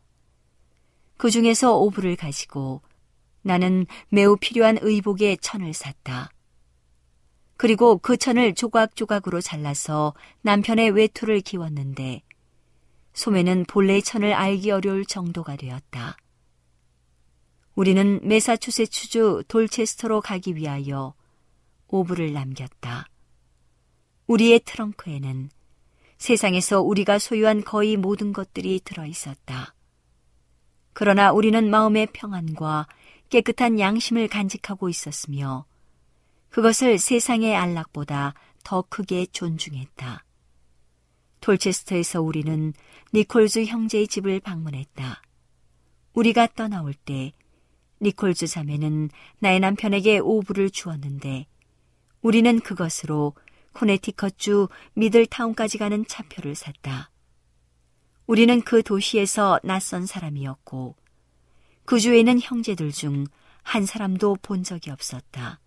그 1.17 1.31
중에서 1.31 1.73
5불을 1.79 2.17
가지고 2.19 2.83
나는 3.41 3.87
매우 4.09 4.37
필요한 4.39 4.77
의복의 4.79 5.39
천을 5.39 5.73
샀다. 5.73 6.29
그리고 7.59 7.97
그 7.97 8.15
천을 8.15 8.55
조각조각으로 8.55 9.41
잘라서 9.41 10.13
남편의 10.43 10.91
외투를 10.91 11.41
기웠는데 11.41 12.21
소매는 13.11 13.65
본래의 13.65 14.01
천을 14.01 14.31
알기 14.31 14.71
어려울 14.71 15.03
정도가 15.03 15.57
되었다. 15.57 16.15
우리는 17.75 18.21
메사추세츠주 18.23 19.43
돌체스터로 19.49 20.21
가기 20.21 20.55
위하여 20.55 21.13
오브를 21.89 22.31
남겼다. 22.31 23.09
우리의 24.27 24.61
트렁크에는 24.61 25.49
세상에서 26.17 26.81
우리가 26.81 27.19
소유한 27.19 27.61
거의 27.65 27.97
모든 27.97 28.31
것들이 28.31 28.79
들어 28.85 29.05
있었다. 29.05 29.75
그러나 30.93 31.33
우리는 31.33 31.69
마음의 31.69 32.07
평안과 32.13 32.87
깨끗한 33.27 33.81
양심을 33.81 34.29
간직하고 34.29 34.87
있었으며 34.87 35.65
그것을 36.49 36.97
세상의 36.97 37.55
안락보다 37.55 38.33
더 38.63 38.83
크게 38.89 39.27
존중했다. 39.27 40.25
돌체스터에서 41.41 42.21
우리는 42.21 42.73
니콜즈 43.13 43.65
형제의 43.65 44.07
집을 44.07 44.39
방문했다. 44.39 45.21
우리가 46.13 46.47
떠나올 46.55 46.93
때 46.93 47.33
니콜즈 48.01 48.47
자매는 48.47 49.09
나의 49.39 49.59
남편에게 49.59 50.19
오브를 50.19 50.69
주었는데 50.69 51.47
우리는 52.21 52.59
그것으로 52.59 53.33
코네티컷주 53.73 54.67
미들타운까지 54.93 55.77
가는 55.77 56.05
차표를 56.05 56.55
샀다. 56.55 57.11
우리는 58.27 58.61
그 58.61 58.83
도시에서 58.83 59.59
낯선 59.63 60.05
사람이었고 60.05 60.95
그 61.85 61.99
주에는 61.99 62.39
형제들 62.41 62.91
중 62.91 63.25
한 63.69 63.85
사람도 63.85 64.37
본 64.41 64.63
적이 64.63 64.89
없었다. 64.89 65.59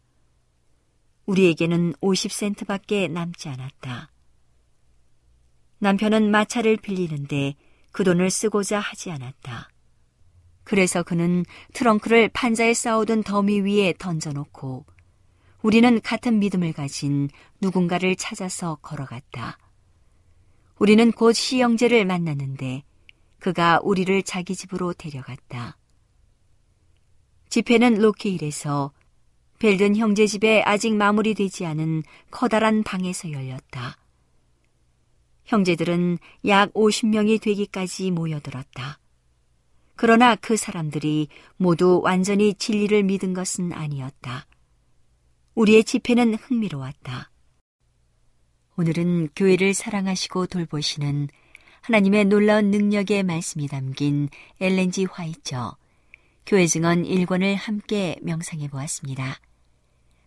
우리에게는 1.26 1.94
50센트밖에 1.94 3.10
남지 3.10 3.48
않았다. 3.48 4.10
남편은 5.78 6.30
마차를 6.30 6.76
빌리는데 6.76 7.54
그 7.90 8.04
돈을 8.04 8.30
쓰고자 8.30 8.78
하지 8.78 9.10
않았다. 9.10 9.68
그래서 10.64 11.02
그는 11.02 11.44
트렁크를 11.74 12.28
판자에 12.28 12.72
쌓아둔 12.74 13.22
더미 13.22 13.60
위에 13.60 13.94
던져놓고 13.98 14.86
우리는 15.62 16.00
같은 16.00 16.38
믿음을 16.38 16.72
가진 16.72 17.28
누군가를 17.60 18.16
찾아서 18.16 18.76
걸어갔다. 18.76 19.58
우리는 20.78 21.12
곧 21.12 21.32
시영제를 21.32 22.04
만났는데 22.04 22.82
그가 23.38 23.80
우리를 23.82 24.22
자기 24.22 24.54
집으로 24.54 24.92
데려갔다. 24.92 25.76
집회는 27.48 27.94
로케일에서 27.94 28.92
벨든 29.62 29.94
형제 29.94 30.26
집에 30.26 30.60
아직 30.66 30.92
마무리되지 30.96 31.66
않은 31.66 32.02
커다란 32.32 32.82
방에서 32.82 33.30
열렸다. 33.30 33.96
형제들은 35.44 36.18
약 36.48 36.72
50명이 36.72 37.40
되기까지 37.40 38.10
모여들었다. 38.10 38.98
그러나 39.94 40.34
그 40.34 40.56
사람들이 40.56 41.28
모두 41.58 42.00
완전히 42.02 42.54
진리를 42.54 43.04
믿은 43.04 43.34
것은 43.34 43.72
아니었다. 43.72 44.48
우리의 45.54 45.84
집회는 45.84 46.34
흥미로웠다. 46.34 47.30
오늘은 48.76 49.28
교회를 49.36 49.74
사랑하시고 49.74 50.46
돌보시는 50.46 51.28
하나님의 51.82 52.24
놀라운 52.24 52.72
능력의 52.72 53.22
말씀이 53.22 53.68
담긴 53.68 54.28
엘렌지 54.60 55.04
화이처 55.04 55.76
교회 56.46 56.66
증언 56.66 57.04
1권을 57.04 57.54
함께 57.54 58.16
명상해 58.22 58.66
보았습니다. 58.66 59.38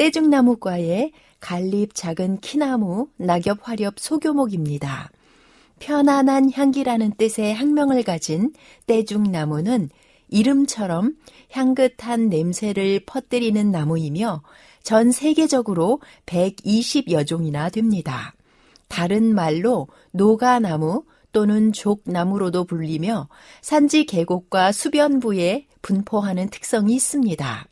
떼죽나무과의 0.00 1.12
갈립 1.40 1.94
작은 1.94 2.38
키나무, 2.40 3.08
낙엽 3.18 3.68
화렵 3.68 3.98
소교목입니다. 3.98 5.10
편안한 5.78 6.50
향기라는 6.50 7.12
뜻의 7.18 7.52
학명을 7.52 8.02
가진 8.02 8.54
떼죽나무는 8.86 9.90
이름처럼 10.30 11.16
향긋한 11.50 12.30
냄새를 12.30 13.00
퍼뜨리는 13.04 13.70
나무이며 13.70 14.42
전 14.82 15.12
세계적으로 15.12 16.00
120여 16.24 17.26
종이나 17.26 17.68
됩니다. 17.68 18.32
다른 18.88 19.34
말로 19.34 19.88
노가나무 20.12 21.04
또는 21.32 21.74
족나무로도 21.74 22.64
불리며 22.64 23.28
산지 23.60 24.06
계곡과 24.06 24.72
수변부에 24.72 25.66
분포하는 25.82 26.48
특성이 26.48 26.94
있습니다. 26.94 27.69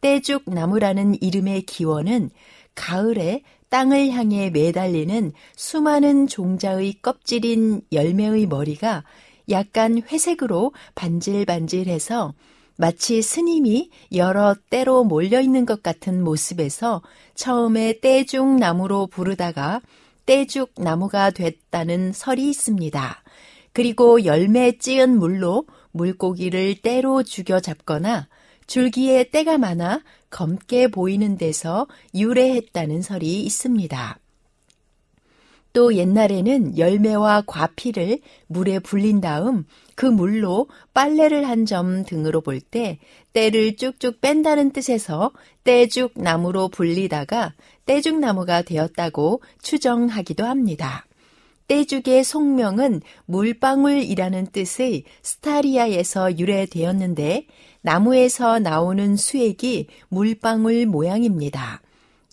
떼죽나무라는 0.00 1.20
이름의 1.20 1.62
기원은 1.62 2.30
가을에 2.74 3.42
땅을 3.68 4.10
향해 4.10 4.50
매달리는 4.50 5.32
수많은 5.56 6.26
종자의 6.26 7.00
껍질인 7.02 7.82
열매의 7.92 8.46
머리가 8.46 9.04
약간 9.50 10.00
회색으로 10.02 10.72
반질반질해서 10.94 12.34
마치 12.76 13.22
스님이 13.22 13.90
여러 14.12 14.54
때로 14.70 15.02
몰려있는 15.04 15.66
것 15.66 15.82
같은 15.82 16.22
모습에서 16.22 17.02
처음에 17.34 17.98
떼죽 18.00 18.46
나무로 18.46 19.08
부르다가 19.08 19.80
떼죽 20.26 20.72
나무가 20.76 21.30
됐다는 21.30 22.12
설이 22.12 22.48
있습니다. 22.50 23.22
그리고 23.72 24.24
열매 24.24 24.78
찌은 24.78 25.18
물로 25.18 25.66
물고기를 25.90 26.76
때로 26.76 27.22
죽여 27.22 27.60
잡거나 27.60 28.28
줄기에 28.68 29.30
때가 29.30 29.58
많아 29.58 30.02
검게 30.30 30.88
보이는 30.88 31.36
데서 31.36 31.88
유래했다는 32.14 33.02
설이 33.02 33.42
있습니다. 33.42 34.18
또 35.72 35.94
옛날에는 35.94 36.78
열매와 36.78 37.42
과피를 37.46 38.20
물에 38.46 38.78
불린 38.78 39.20
다음 39.20 39.64
그 39.94 40.06
물로 40.06 40.68
빨래를 40.94 41.48
한 41.48 41.66
점 41.66 42.04
등으로 42.04 42.40
볼 42.40 42.60
때 42.60 42.98
때를 43.32 43.76
쭉쭉 43.76 44.20
뺀다는 44.20 44.72
뜻에서 44.72 45.32
떼죽 45.64 46.12
나무로 46.16 46.68
불리다가 46.68 47.54
떼죽 47.84 48.18
나무가 48.18 48.62
되었다고 48.62 49.42
추정하기도 49.62 50.44
합니다. 50.44 51.07
떼죽의 51.68 52.24
속명은 52.24 53.02
물방울이라는 53.26 54.48
뜻의 54.52 55.04
스타리아에서 55.22 56.38
유래되었는데 56.38 57.46
나무에서 57.82 58.58
나오는 58.58 59.16
수액이 59.16 59.86
물방울 60.08 60.86
모양입니다. 60.86 61.80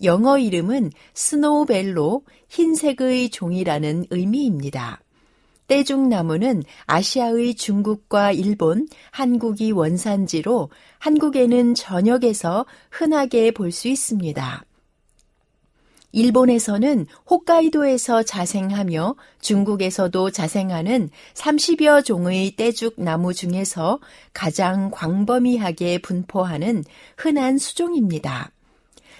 영어 0.02 0.38
이름은 0.38 0.90
스노우벨로 1.14 2.22
흰색의 2.48 3.30
종이라는 3.30 4.06
의미입니다. 4.10 5.00
떼죽나무는 5.68 6.62
아시아의 6.84 7.54
중국과 7.54 8.32
일본, 8.32 8.86
한국이 9.10 9.72
원산지로 9.72 10.70
한국에는 10.98 11.74
전역에서 11.74 12.66
흔하게 12.90 13.50
볼 13.50 13.72
수 13.72 13.88
있습니다. 13.88 14.65
일본에서는 16.12 17.06
홋카이도에서 17.28 18.22
자생하며 18.22 19.16
중국에서도 19.40 20.30
자생하는 20.30 21.10
30여 21.34 22.04
종의 22.04 22.56
떼죽 22.56 22.94
나무 22.96 23.34
중에서 23.34 23.98
가장 24.32 24.90
광범위하게 24.90 25.98
분포하는 25.98 26.84
흔한 27.16 27.58
수종입니다. 27.58 28.50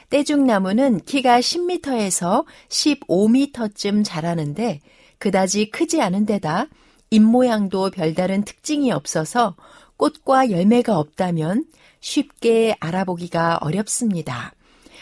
떼죽나무는 0.08 1.00
키가 1.00 1.40
10m에서 1.40 2.44
15m쯤 2.68 4.04
자라는데 4.04 4.80
그다지 5.18 5.70
크지 5.70 6.00
않은 6.00 6.26
데다 6.26 6.68
잎모양도 7.10 7.90
별다른 7.90 8.44
특징이 8.44 8.92
없어서 8.92 9.56
꽃과 9.96 10.50
열매가 10.50 10.98
없다면 10.98 11.64
쉽게 12.00 12.76
알아보기가 12.80 13.58
어렵습니다. 13.62 14.52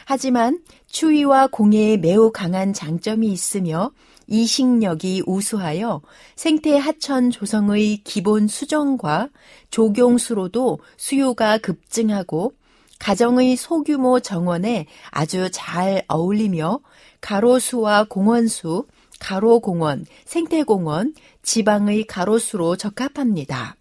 하지만 0.07 0.61
추위와 0.95 1.49
공해에 1.49 1.97
매우 1.97 2.31
강한 2.31 2.73
장점이 2.73 3.27
있으며 3.27 3.91
이식력이 4.29 5.25
우수하여 5.27 6.03
생태 6.37 6.79
하천 6.79 7.33
조성의 7.33 8.03
기본 8.05 8.47
수정과 8.47 9.31
조경수로도 9.71 10.79
수요가 10.97 11.59
급증하고 11.59 12.53
가정의 13.01 13.57
소규모 13.57 14.21
정원에 14.21 14.87
아주 15.11 15.51
잘 15.53 16.05
어울리며 16.07 16.79
가로수와 17.21 18.05
공원수, 18.05 18.87
가로공원, 19.19 20.07
생태공원, 20.27 21.15
지방의 21.43 22.05
가로수로 22.05 22.77
적합합니다. 22.77 23.75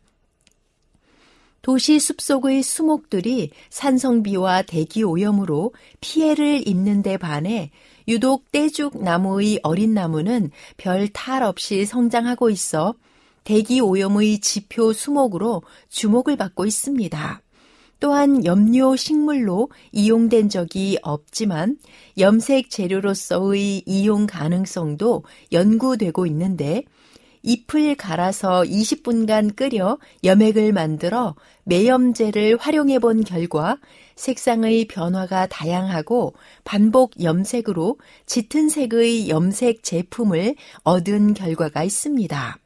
도시 1.63 1.97
숲속의 1.97 2.61
수목들이 2.61 3.49
산성비와 3.69 4.63
대기 4.63 5.01
오염으로 5.03 5.71
피해를 6.01 6.67
입는 6.67 7.01
데 7.01 7.15
반해 7.17 7.71
유독 8.09 8.51
떼죽 8.51 9.01
나무의 9.01 9.61
어린 9.63 9.93
나무는 9.93 10.51
별 10.75 11.07
탈 11.13 11.41
없이 11.41 11.85
성장하고 11.85 12.49
있어 12.49 12.95
대기 13.45 13.79
오염의 13.79 14.41
지표 14.41 14.91
수목으로 14.91 15.63
주목을 15.87 16.35
받고 16.35 16.65
있습니다. 16.65 17.41
또한 18.01 18.43
염료 18.43 18.97
식물로 18.97 19.69
이용된 19.93 20.49
적이 20.49 20.97
없지만 21.01 21.77
염색 22.17 22.69
재료로서의 22.69 23.83
이용 23.85 24.27
가능성도 24.27 25.23
연구되고 25.53 26.25
있는데 26.25 26.83
잎을 27.43 27.95
갈아서 27.95 28.61
20분간 28.63 29.55
끓여 29.55 29.97
염액을 30.23 30.71
만들어 30.71 31.35
매염제를 31.65 32.57
활용해 32.57 32.99
본 32.99 33.23
결과 33.23 33.77
색상의 34.15 34.85
변화가 34.85 35.47
다양하고 35.47 36.33
반복 36.63 37.21
염색으로 37.21 37.97
짙은 38.25 38.69
색의 38.69 39.29
염색 39.29 39.83
제품을 39.83 40.55
얻은 40.83 41.33
결과가 41.33 41.83
있습니다. 41.83 42.57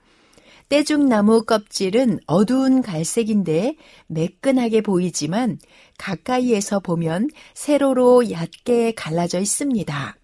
떼죽나무 0.69 1.45
껍질은 1.45 2.19
어두운 2.27 2.81
갈색인데 2.81 3.75
매끈하게 4.07 4.81
보이지만 4.81 5.59
가까이에서 5.97 6.81
보면 6.81 7.29
세로로 7.53 8.29
얕게 8.29 8.93
갈라져 8.93 9.39
있습니다. 9.39 10.16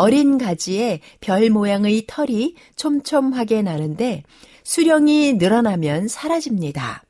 어린 0.00 0.38
가지에 0.38 1.00
별 1.20 1.50
모양의 1.50 2.04
털이 2.06 2.54
촘촘하게 2.74 3.60
나는데 3.60 4.22
수령이 4.64 5.34
늘어나면 5.34 6.08
사라집니다. 6.08 7.02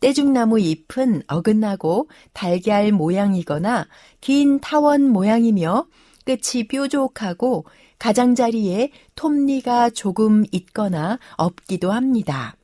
떼죽나무 0.00 0.60
잎은 0.60 1.22
어긋나고 1.28 2.10
달걀 2.34 2.92
모양이거나 2.92 3.88
긴 4.20 4.60
타원 4.60 5.08
모양이며 5.08 5.86
끝이 6.26 6.68
뾰족하고 6.68 7.64
가장자리에 7.98 8.90
톱니가 9.14 9.88
조금 9.88 10.44
있거나 10.52 11.18
없기도 11.38 11.90
합니다. 11.90 12.54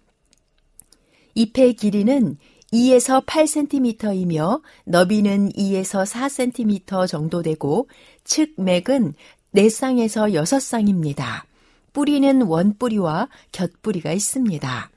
잎의 1.35 1.77
길이는 1.77 2.37
2에서 2.75 3.25
8cm이며 3.25 4.61
너비는 4.85 5.51
2에서 5.51 6.05
4cm 6.05 7.07
정도 7.07 7.41
되고 7.41 7.89
측맥은 8.25 9.15
4쌍에서 9.55 10.33
6쌍입니다. 10.33 11.43
뿌리는 11.93 12.43
원뿌리와 12.43 13.29
곁뿌리가 13.53 14.13
있습니다. 14.13 14.91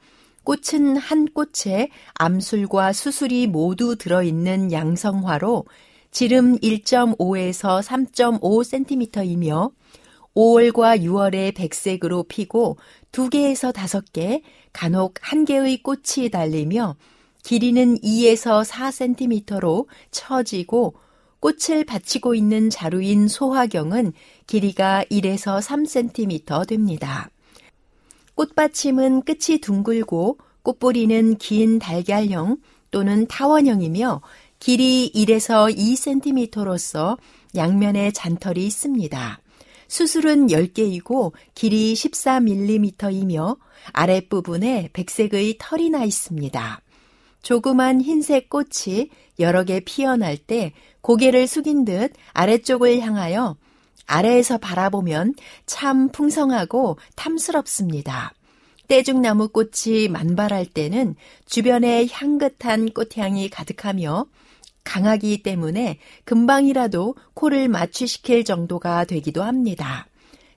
꽃은 0.44 0.98
한 0.98 1.26
꽃에 1.26 1.90
암술과 2.14 2.94
수술이 2.94 3.48
모두 3.48 3.96
들어있는 3.96 4.72
양성화로 4.72 5.66
지름 6.12 6.58
1.5에서 6.60 7.82
3.5cm이며 7.82 9.72
5월과 10.36 11.02
6월에 11.02 11.56
백색으로 11.56 12.24
피고 12.24 12.78
2개에서 13.12 13.74
5개, 13.74 14.42
간혹 14.72 15.16
1개의 15.16 15.82
꽃이 15.82 16.30
달리며 16.30 16.96
길이는 17.44 18.00
2에서 18.00 18.66
4cm로 18.66 19.88
처지고 20.12 20.96
꽃을 21.46 21.84
받치고 21.84 22.34
있는 22.34 22.72
자루인 22.72 23.28
소화경은 23.28 24.14
길이가 24.48 25.06
1에서 25.12 25.62
3cm 25.62 26.68
됩니다. 26.68 27.30
꽃받침은 28.34 29.22
끝이 29.22 29.60
둥글고 29.62 30.40
꽃뿌리는 30.64 31.38
긴 31.38 31.78
달걀형 31.78 32.58
또는 32.90 33.28
타원형이며 33.28 34.22
길이 34.58 35.12
1에서 35.14 35.72
2cm로서 35.72 37.20
양면에 37.56 38.10
잔털이 38.10 38.66
있습니다. 38.66 39.40
수술은 39.88 40.48
10개이고 40.48 41.34
길이 41.54 41.94
14mm이며 41.94 43.60
아랫부분에 43.94 44.90
백색의 44.94 45.58
털이 45.60 45.92
나 45.92 46.06
있습니다. 46.06 46.82
조그만 47.46 48.02
흰색 48.02 48.50
꽃이 48.50 49.12
여러 49.38 49.64
개 49.64 49.80
피어날 49.80 50.36
때 50.36 50.74
고개를 51.02 51.46
숙인 51.46 51.86
듯 51.86 52.12
아래쪽을 52.34 53.00
향하여 53.02 53.56
아래에서 54.08 54.58
바라보면 54.58 55.36
참 55.68 56.10
풍성하고 56.10 56.98
탐스럽습니다. 57.16 58.34
떼죽나무 58.88 59.50
꽃이 59.50 60.08
만발할 60.10 60.66
때는 60.66 61.16
주변에 61.46 62.08
향긋한 62.12 62.90
꽃향이 62.90 63.52
가득하며 63.52 64.26
강하기 64.84 65.44
때문에 65.44 66.00
금방이라도 66.24 67.16
코를 67.36 67.68
마취시킬 67.68 68.44
정도가 68.44 69.06
되기도 69.06 69.44
합니다. 69.44 70.08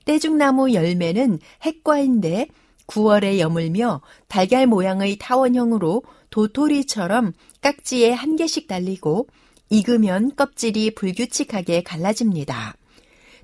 떼죽나무 0.05 0.73
열매는 0.73 1.37
핵과인데 1.61 2.47
9월에 2.87 3.37
여물며 3.37 4.01
달걀 4.27 4.65
모양의 4.65 5.17
타원형으로 5.19 6.01
도토리처럼 6.29 7.33
깍지에 7.61 8.11
한 8.11 8.35
개씩 8.35 8.67
달리고 8.67 9.27
익으면 9.69 10.35
껍질이 10.35 10.95
불규칙하게 10.95 11.83
갈라집니다. 11.83 12.75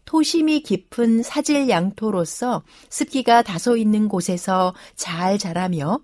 토심이 0.06 0.62
깊은 0.62 1.24
사질 1.24 1.68
양토로서 1.68 2.64
습기가 2.90 3.42
다소 3.42 3.76
있는 3.76 4.08
곳에서 4.08 4.74
잘 4.96 5.38
자라며 5.38 6.00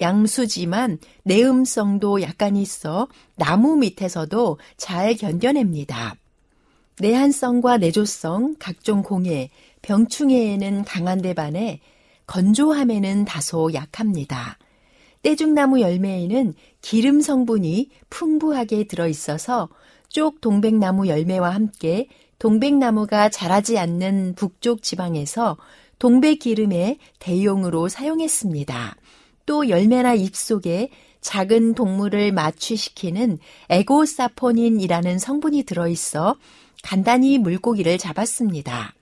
양수지만 0.00 0.98
내음성도 1.24 2.22
약간 2.22 2.56
있어 2.56 3.08
나무 3.36 3.76
밑에서도 3.76 4.58
잘 4.76 5.16
견뎌냅니다. 5.16 6.14
내한성과 7.00 7.78
내조성, 7.78 8.56
각종 8.58 9.02
공해, 9.02 9.50
병충해에는 9.82 10.84
강한 10.84 11.22
데 11.22 11.32
반해 11.32 11.80
건조함에는 12.26 13.24
다소 13.24 13.72
약합니다. 13.72 14.58
떼죽나무 15.22 15.80
열매에는 15.80 16.54
기름 16.80 17.20
성분이 17.20 17.90
풍부하게 18.10 18.84
들어있어서 18.84 19.68
쪽 20.08 20.40
동백나무 20.40 21.08
열매와 21.08 21.50
함께 21.50 22.08
동백나무가 22.38 23.28
자라지 23.28 23.78
않는 23.78 24.34
북쪽 24.36 24.82
지방에서 24.82 25.56
동백기름의 25.98 26.98
대용으로 27.18 27.88
사용했습니다. 27.88 28.96
또 29.46 29.68
열매나 29.68 30.14
잎 30.14 30.36
속에 30.36 30.90
작은 31.20 31.74
동물을 31.74 32.32
마취시키는 32.32 33.38
에고사포닌이라는 33.68 35.18
성분이 35.18 35.64
들어있어 35.64 36.36
간단히 36.82 37.38
물고기를 37.38 37.98
잡았습니다. 37.98 38.94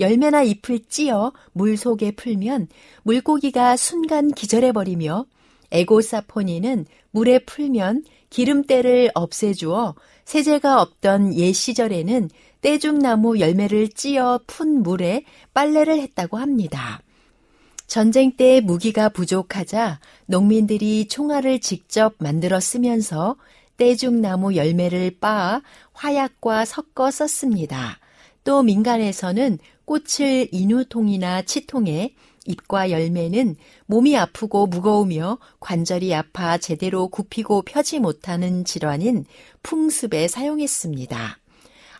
열매나 0.00 0.42
잎을 0.44 0.80
찧어 0.88 1.32
물 1.52 1.76
속에 1.76 2.12
풀면 2.12 2.68
물고기가 3.02 3.76
순간 3.76 4.30
기절해버리며 4.30 5.26
에고사포닌은 5.70 6.86
물에 7.10 7.40
풀면 7.40 8.04
기름때를 8.30 9.10
없애주어 9.14 9.94
세제가 10.24 10.82
없던 10.82 11.34
옛 11.34 11.52
시절에는 11.52 12.30
떼죽나무 12.60 13.38
열매를 13.38 13.88
찧어 13.88 14.40
푼 14.46 14.82
물에 14.82 15.24
빨래를 15.54 16.00
했다고 16.00 16.36
합니다. 16.36 17.00
전쟁 17.86 18.36
때 18.36 18.60
무기가 18.60 19.08
부족하자 19.08 20.00
농민들이 20.26 21.08
총알을 21.08 21.60
직접 21.60 22.14
만들어 22.18 22.60
쓰면서 22.60 23.36
떼죽나무 23.78 24.56
열매를 24.56 25.12
빻아 25.20 25.62
화약과 25.94 26.64
섞어 26.66 27.10
썼습니다. 27.10 27.98
또 28.44 28.62
민간에서는 28.62 29.58
꽃을 29.84 30.48
인후통이나 30.52 31.42
치통에 31.42 32.14
잎과 32.48 32.90
열매는 32.90 33.54
몸이 33.86 34.16
아프고 34.16 34.66
무거우며 34.66 35.38
관절이 35.60 36.14
아파 36.14 36.58
제대로 36.58 37.08
굽히고 37.08 37.62
펴지 37.62 38.00
못하는 38.00 38.64
질환인 38.64 39.24
풍습에 39.62 40.26
사용했습니다. 40.26 41.38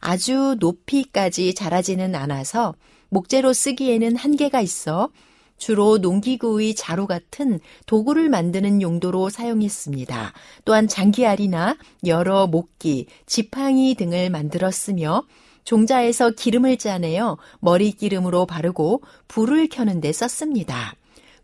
아주 0.01 0.57
높이까지 0.59 1.55
자라지는 1.55 2.15
않아서 2.15 2.75
목재로 3.11 3.53
쓰기에는 3.53 4.17
한계가 4.17 4.61
있어 4.61 5.11
주로 5.59 5.99
농기구의 5.99 6.75
자루 6.75 7.07
같은 7.07 7.61
도구를 7.87 8.29
만드는 8.29 8.81
용도로 8.81 9.29
사용했습니다. 9.29 10.33
또한 10.65 10.87
장기알이나 10.89 11.77
여러 12.07 12.47
목기, 12.47 13.07
지팡이 13.27 13.95
등을 13.97 14.31
만들었으며 14.31 15.25
종자에서 15.69 16.31
기름을 16.31 16.79
짜내어 16.79 17.37
머리 17.61 17.93
기름으로 17.93 18.47
바르고 18.47 19.03
불을 19.29 19.69
켜는 19.69 20.01
데 20.01 20.13
썼습니다. 20.13 20.95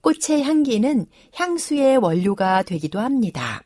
꽃의 0.00 0.42
향기는 0.42 1.04
향수의 1.34 1.98
원료가 1.98 2.62
되기도 2.62 3.00
합니다. 3.00 3.62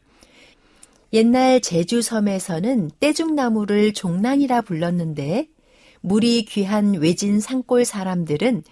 옛날 1.12 1.60
제주 1.60 2.02
섬에서는 2.02 2.90
떼죽나무를 2.98 3.92
종랑이라 3.92 4.62
불렀는데 4.62 5.46
물이 6.00 6.46
귀한 6.46 6.94
외진 6.94 7.38
산골 7.38 7.84
사람들은 7.84 8.64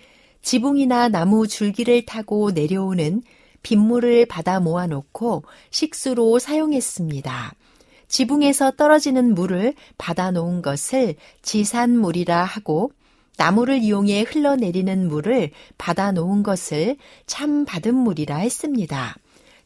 지붕이나 0.43 1.09
나무 1.09 1.47
줄기를 1.47 2.05
타고 2.05 2.51
내려오는 2.51 3.23
빗물을 3.63 4.27
받아 4.27 4.59
모아놓고 4.59 5.45
식수로 5.71 6.41
사용했습니다. 6.41 7.55
지붕에서 8.09 8.73
떨어지는 8.73 9.35
물을 9.35 9.75
받아 9.99 10.31
놓은 10.31 10.63
것을 10.63 11.17
지산물이라 11.43 12.45
하고 12.45 12.93
나무를 13.37 13.79
이용해 13.79 14.23
흘러내리는 14.23 15.09
물을 15.09 15.51
받아 15.77 16.13
놓은 16.13 16.43
것을 16.43 16.97
참바닷물이라 17.27 18.37
했습니다. 18.37 19.17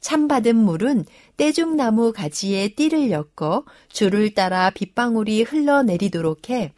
참바닷물은 0.01 1.05
떼죽나무 1.37 2.13
가지에 2.13 2.69
띠를 2.69 3.11
엮어 3.11 3.65
줄을 3.89 4.35
따라 4.35 4.71
빗방울이 4.71 5.43
흘러내리도록 5.43 6.51
해 6.51 6.73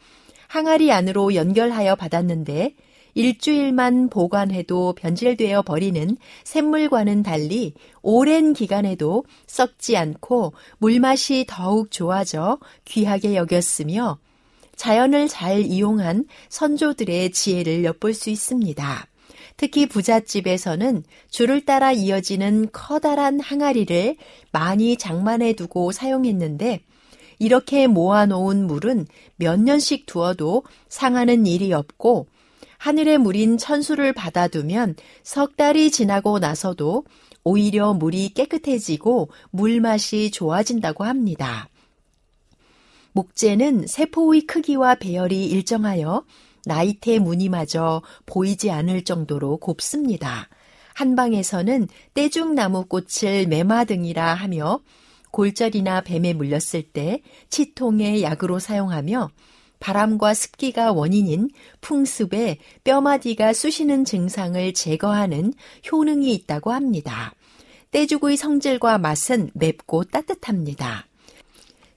항아리 0.47 0.91
안으로 0.91 1.33
연결하여 1.33 1.95
받았는데 1.95 2.75
일주일만 3.15 4.09
보관해도 4.09 4.93
변질되어 4.93 5.61
버리는 5.61 6.17
샘물과는 6.43 7.23
달리 7.23 7.73
오랜 8.01 8.53
기간에도 8.53 9.23
썩지 9.47 9.97
않고 9.97 10.53
물맛이 10.79 11.45
더욱 11.47 11.91
좋아져 11.91 12.59
귀하게 12.85 13.35
여겼으며 13.35 14.17
자연을 14.75 15.27
잘 15.27 15.61
이용한 15.61 16.25
선조들의 16.49 17.31
지혜를 17.31 17.83
엿볼 17.83 18.13
수 18.13 18.29
있습니다. 18.29 19.07
특히 19.55 19.85
부잣집에서는 19.85 21.03
줄을 21.29 21.63
따라 21.63 21.91
이어지는 21.91 22.69
커다란 22.71 23.39
항아리를 23.39 24.15
많이 24.51 24.97
장만해 24.97 25.53
두고 25.53 25.91
사용했는데 25.91 26.81
이렇게 27.39 27.87
모아놓은 27.87 28.65
물은 28.65 29.05
몇 29.35 29.59
년씩 29.59 30.05
두어도 30.05 30.63
상하는 30.89 31.45
일이 31.45 31.71
없고 31.73 32.27
하늘의 32.83 33.17
물인 33.17 33.57
천수를 33.57 34.11
받아두면 34.11 34.97
석 35.23 35.55
달이 35.55 35.89
지나고 35.89 36.39
나서도 36.39 37.05
오히려 37.45 37.93
물이 37.93 38.33
깨끗해지고 38.33 39.29
물맛이 39.51 40.31
좋아진다고 40.31 41.05
합니다. 41.05 41.69
목재는 43.13 43.87
세포의 43.87 44.41
크기와 44.47 44.95
배열이 44.95 45.45
일정하여 45.45 46.25
나이테 46.65 47.19
무늬마저 47.19 48.01
보이지 48.25 48.69
않을 48.69 49.05
정도로 49.05 49.59
곱습니다. 49.59 50.49
한방에서는 50.93 51.87
떼죽나무 52.13 52.87
꽃을 52.87 53.47
매마등이라 53.47 54.33
하며 54.33 54.81
골절이나 55.31 56.01
뱀에 56.01 56.33
물렸을 56.33 56.83
때 56.91 57.21
치통의 57.49 58.23
약으로 58.23 58.59
사용하며 58.59 59.29
바람과 59.83 60.33
습기가 60.33 60.93
원인인 60.93 61.49
풍습에 61.81 62.57
뼈마디가 62.85 63.51
쑤시는 63.51 64.05
증상을 64.05 64.73
제거하는 64.73 65.53
효능이 65.91 66.33
있다고 66.33 66.71
합니다. 66.71 67.33
떼죽의 67.91 68.37
성질과 68.37 68.97
맛은 68.97 69.51
맵고 69.53 70.05
따뜻합니다. 70.05 71.05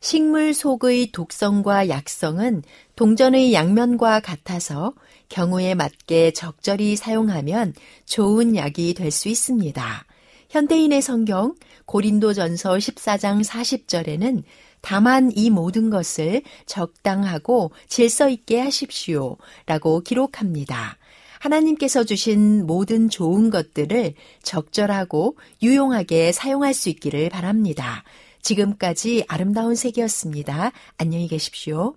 식물 0.00 0.52
속의 0.52 1.12
독성과 1.12 1.88
약성은 1.88 2.64
동전의 2.96 3.54
양면과 3.54 4.18
같아서 4.18 4.92
경우에 5.28 5.76
맞게 5.76 6.32
적절히 6.32 6.96
사용하면 6.96 7.72
좋은 8.04 8.56
약이 8.56 8.94
될 8.94 9.12
수 9.12 9.28
있습니다. 9.28 10.04
현대인의 10.50 11.02
성경 11.02 11.54
고린도전서 11.84 12.76
14장 12.78 13.44
40절에는 13.44 14.42
다만 14.86 15.32
이 15.34 15.50
모든 15.50 15.90
것을 15.90 16.42
적당하고 16.64 17.72
질서 17.88 18.28
있게 18.28 18.60
하십시오. 18.60 19.36
라고 19.66 19.98
기록합니다. 19.98 20.96
하나님께서 21.40 22.04
주신 22.04 22.64
모든 22.68 23.08
좋은 23.08 23.50
것들을 23.50 24.14
적절하고 24.44 25.36
유용하게 25.60 26.30
사용할 26.30 26.72
수 26.72 26.88
있기를 26.88 27.30
바랍니다. 27.30 28.04
지금까지 28.42 29.24
아름다운 29.26 29.74
색이었습니다. 29.74 30.70
안녕히 30.98 31.26
계십시오. 31.26 31.96